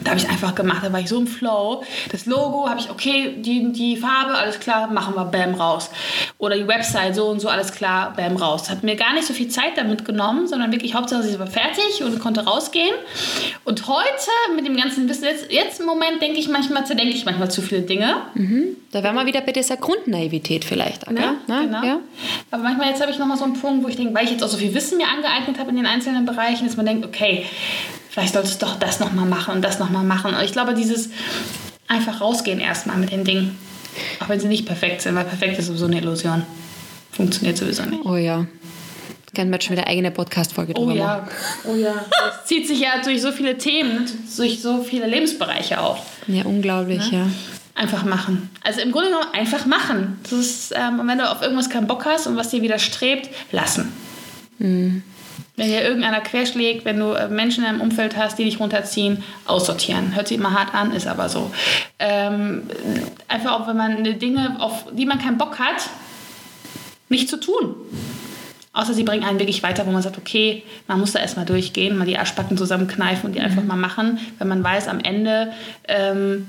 [0.05, 1.82] Da habe ich einfach gemacht, da war ich so im Flow.
[2.11, 5.90] Das Logo habe ich, okay, die, die Farbe, alles klar, machen wir, bam, raus.
[6.38, 8.70] Oder die Website, so und so, alles klar, bam, raus.
[8.70, 12.03] Hat mir gar nicht so viel Zeit damit genommen, sondern wirklich Hauptsache, sie war fertig
[12.03, 12.94] und konnte rausgehen.
[13.64, 17.24] Und heute mit dem ganzen Wissen, jetzt, jetzt im Moment denke ich manchmal, zerdenke ich
[17.24, 18.16] manchmal zu viele Dinge.
[18.34, 18.76] Mhm.
[18.92, 21.07] Da wären wir wieder bei dieser Grundnaivität vielleicht.
[21.07, 21.14] Okay?
[21.14, 21.36] Ne?
[21.46, 21.84] Ja, genau.
[21.84, 22.01] Ja.
[22.51, 24.42] Aber manchmal jetzt habe ich nochmal so einen Punkt, wo ich denke, weil ich jetzt
[24.42, 27.44] auch so viel Wissen mir angeeignet habe in den einzelnen Bereichen, dass man denkt, okay,
[28.11, 30.34] vielleicht solltest du doch das nochmal machen und das nochmal machen.
[30.34, 31.11] Und ich glaube, dieses
[31.88, 33.58] einfach rausgehen erstmal mit den Dingen.
[34.20, 36.44] Auch wenn sie nicht perfekt sind, weil perfekt ist sowieso eine Illusion.
[37.12, 38.04] Funktioniert sowieso nicht.
[38.04, 38.46] Oh ja.
[39.34, 41.06] Können wir schon wieder eigene Podcast-Folge drüber oh ja.
[41.06, 41.28] machen.
[41.64, 41.94] Oh ja.
[42.11, 44.06] Das zieht sich ja durch so viele Themen,
[44.36, 46.04] durch so viele Lebensbereiche auch.
[46.26, 47.18] Ja, unglaublich, ne?
[47.18, 47.26] ja.
[47.74, 48.50] Einfach machen.
[48.62, 50.18] Also im Grunde genommen einfach machen.
[50.24, 53.92] Das ist, ähm, wenn du auf irgendwas keinen Bock hast und was dir widerstrebt, lassen.
[54.58, 55.02] Mhm.
[55.61, 60.14] Wenn dir irgendeiner querschlägt, wenn du äh, Menschen im Umfeld hast, die dich runterziehen, aussortieren.
[60.14, 61.50] Hört sich immer hart an, ist aber so.
[61.98, 62.62] Ähm,
[63.28, 65.90] einfach auch, wenn man Dinge, auf die man keinen Bock hat,
[67.11, 67.74] nicht zu tun.
[68.72, 71.98] Außer sie bringen einen wirklich weiter, wo man sagt, okay, man muss da erstmal durchgehen,
[71.98, 73.44] mal die Arschbacken zusammenkneifen und die mhm.
[73.44, 75.52] einfach mal machen, wenn man weiß, am Ende
[75.86, 76.46] ähm,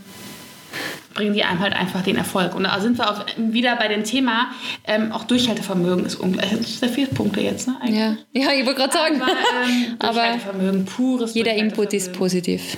[1.14, 2.56] bringen die einem halt einfach den Erfolg.
[2.56, 4.52] Und da sind wir auch wieder bei dem Thema,
[4.88, 6.50] ähm, auch Durchhaltevermögen ist ungleich.
[6.52, 7.76] Das sind sehr viele Punkte jetzt, ne?
[7.88, 8.18] Ja.
[8.34, 9.22] ja, ich wollte gerade sagen.
[9.22, 9.32] Aber,
[9.66, 12.78] ähm, Durchhaltevermögen, pures Jeder Input ist positiv.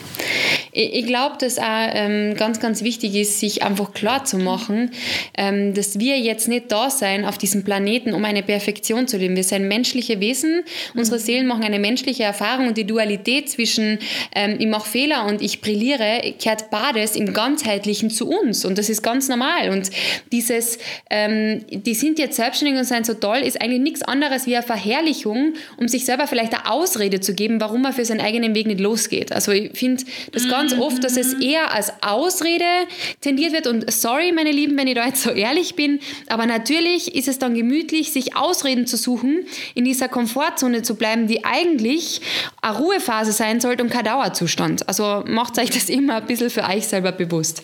[0.72, 4.92] Ich, ich glaube, dass auch ähm, ganz, ganz wichtig ist, sich einfach klar zu machen,
[5.38, 9.36] ähm, dass wir jetzt nicht da sein auf diesem Planeten, um eine Perfektion zu leben.
[9.36, 10.64] Wir sind menschliche Wesen.
[10.96, 11.24] Unsere mhm.
[11.24, 14.00] Seelen machen eine menschliche Erfahrung und die Dualität zwischen
[14.36, 18.90] ähm, ich mache Fehler und ich brilliere, kehrt beides im ganzheitlichen zu uns und das
[18.90, 19.70] ist ganz normal.
[19.70, 19.90] Und
[20.32, 20.78] dieses,
[21.10, 24.66] ähm, die sind jetzt selbstständig und sind so toll, ist eigentlich nichts anderes wie eine
[24.66, 28.68] Verherrlichung, um sich selber vielleicht eine Ausrede zu geben, warum man für seinen eigenen Weg
[28.68, 29.32] nicht losgeht.
[29.32, 30.82] Also ich finde das ganz mhm.
[30.82, 32.66] oft, dass es eher als Ausrede
[33.22, 37.16] tendiert wird und sorry, meine Lieben, wenn ich da jetzt so ehrlich bin, aber natürlich
[37.16, 39.46] ist es dann gemütlich, sich Ausreden zu suchen,
[39.76, 42.22] in dieser Komfortzone zu bleiben, die eigentlich
[42.62, 44.88] eine Ruhephase sein sollte und kein Dauerzustand.
[44.88, 47.64] Also macht euch das immer ein bisschen für euch selber bewusst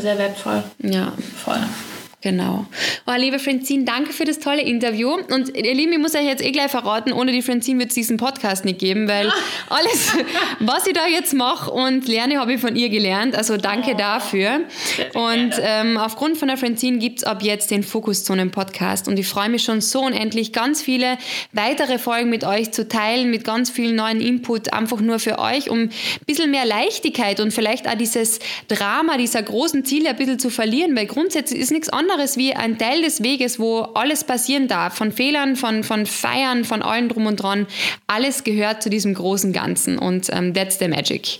[0.00, 0.62] sehr wertvoll.
[0.78, 1.12] Ja.
[1.44, 1.60] Voll.
[2.22, 2.66] Genau.
[3.04, 5.12] Oh, liebe Francine, danke für das tolle Interview.
[5.12, 7.96] Und ihr Lieben, ich muss euch jetzt eh gleich verraten, ohne die Francine wird es
[7.96, 9.32] diesen Podcast nicht geben, weil
[9.68, 10.12] alles,
[10.60, 13.34] was ich da jetzt mache und lerne, habe ich von ihr gelernt.
[13.34, 14.60] Also danke oh, dafür.
[15.14, 19.08] Und ähm, aufgrund von der Francine gibt es ab jetzt den Fokuszonen-Podcast.
[19.08, 21.18] Und ich freue mich schon so unendlich, ganz viele
[21.50, 25.68] weitere Folgen mit euch zu teilen, mit ganz vielen neuen Input, einfach nur für euch,
[25.70, 25.90] um ein
[26.24, 30.94] bisschen mehr Leichtigkeit und vielleicht auch dieses Drama dieser großen Ziele ein bisschen zu verlieren,
[30.94, 34.94] weil grundsätzlich ist nichts anderes anderes wie ein Teil des Weges, wo alles passieren darf,
[34.94, 37.66] von Fehlern, von, von Feiern, von allem drum und dran.
[38.06, 41.38] Alles gehört zu diesem großen Ganzen und ähm, that's the magic.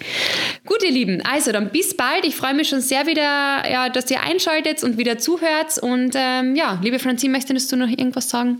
[0.66, 2.24] Gut, ihr Lieben, also dann bis bald.
[2.24, 3.22] Ich freue mich schon sehr wieder,
[3.70, 5.78] ja, dass ihr einschaltet und wieder zuhört.
[5.80, 8.58] Und ähm, ja, liebe Franzine, möchtest du noch irgendwas sagen?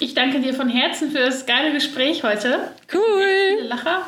[0.00, 2.58] Ich danke dir von Herzen für das geile Gespräch heute.
[2.92, 3.56] Cool.
[3.56, 4.02] Viele Lacher.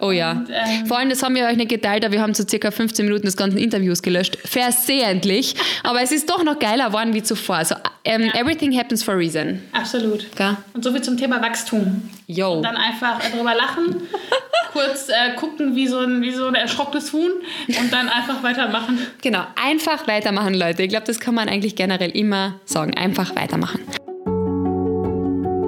[0.00, 0.32] Oh ja.
[0.32, 2.70] Und, ähm, Vor allem, das haben wir euch nicht geteilt, aber wir haben so circa
[2.70, 4.38] 15 Minuten des ganzen Interviews gelöscht.
[4.44, 5.54] Versehentlich.
[5.82, 7.56] aber es ist doch noch geiler geworden wie zuvor.
[7.56, 7.74] Also
[8.04, 8.34] ähm, ja.
[8.34, 9.62] everything happens for a reason.
[9.72, 10.26] Absolut.
[10.38, 10.58] Ja.
[10.74, 12.08] Und so viel zum Thema Wachstum.
[12.26, 12.54] Yo.
[12.54, 14.02] Und dann einfach drüber lachen,
[14.72, 17.32] kurz äh, gucken wie so, ein, wie so ein erschrockenes Huhn
[17.68, 18.98] und dann einfach weitermachen.
[19.20, 20.82] Genau, einfach weitermachen, Leute.
[20.82, 22.94] Ich glaube, das kann man eigentlich generell immer sagen.
[22.96, 23.80] Einfach weitermachen.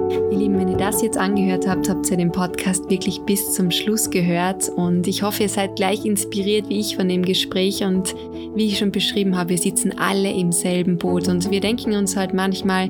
[0.09, 3.71] Ihr Lieben, wenn ihr das jetzt angehört habt, habt ihr den Podcast wirklich bis zum
[3.71, 4.69] Schluss gehört.
[4.69, 7.83] Und ich hoffe, ihr seid gleich inspiriert wie ich von dem Gespräch.
[7.83, 8.15] Und
[8.55, 11.27] wie ich schon beschrieben habe, wir sitzen alle im selben Boot.
[11.27, 12.89] Und wir denken uns halt manchmal,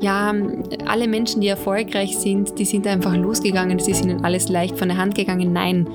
[0.00, 0.34] ja,
[0.86, 4.88] alle Menschen, die erfolgreich sind, die sind einfach losgegangen, es ist ihnen alles leicht von
[4.88, 5.52] der Hand gegangen.
[5.52, 5.88] Nein,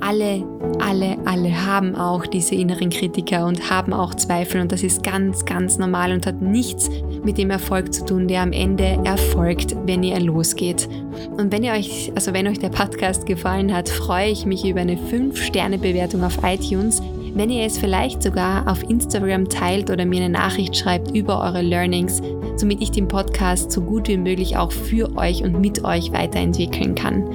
[0.00, 0.44] alle,
[0.80, 4.60] alle, alle haben auch diese inneren Kritiker und haben auch Zweifel.
[4.60, 6.90] Und das ist ganz, ganz normal und hat nichts
[7.24, 10.88] mit dem Erfolg zu tun, der am Ende erfolgt, wenn ihr los losgeht.
[11.36, 14.80] Und wenn ihr euch, also wenn euch der Podcast gefallen hat, freue ich mich über
[14.80, 17.00] eine 5-Sterne-Bewertung auf iTunes.
[17.34, 21.62] Wenn ihr es vielleicht sogar auf Instagram teilt oder mir eine Nachricht schreibt über eure
[21.62, 22.20] Learnings,
[22.56, 26.94] somit ich den Podcast so gut wie möglich auch für euch und mit euch weiterentwickeln
[26.94, 27.28] kann.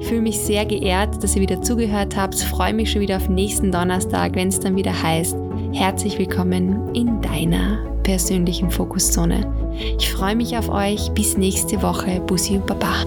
[0.00, 3.28] Ich fühle mich sehr geehrt, dass ihr wieder zugehört habt, freue mich schon wieder auf
[3.28, 5.36] nächsten Donnerstag, wenn es dann wieder heißt,
[5.72, 9.46] herzlich willkommen in deiner persönlichen Fokuszone.
[9.98, 11.10] Ich freue mich auf euch.
[11.12, 12.20] Bis nächste Woche.
[12.20, 13.04] Bussi und Baba.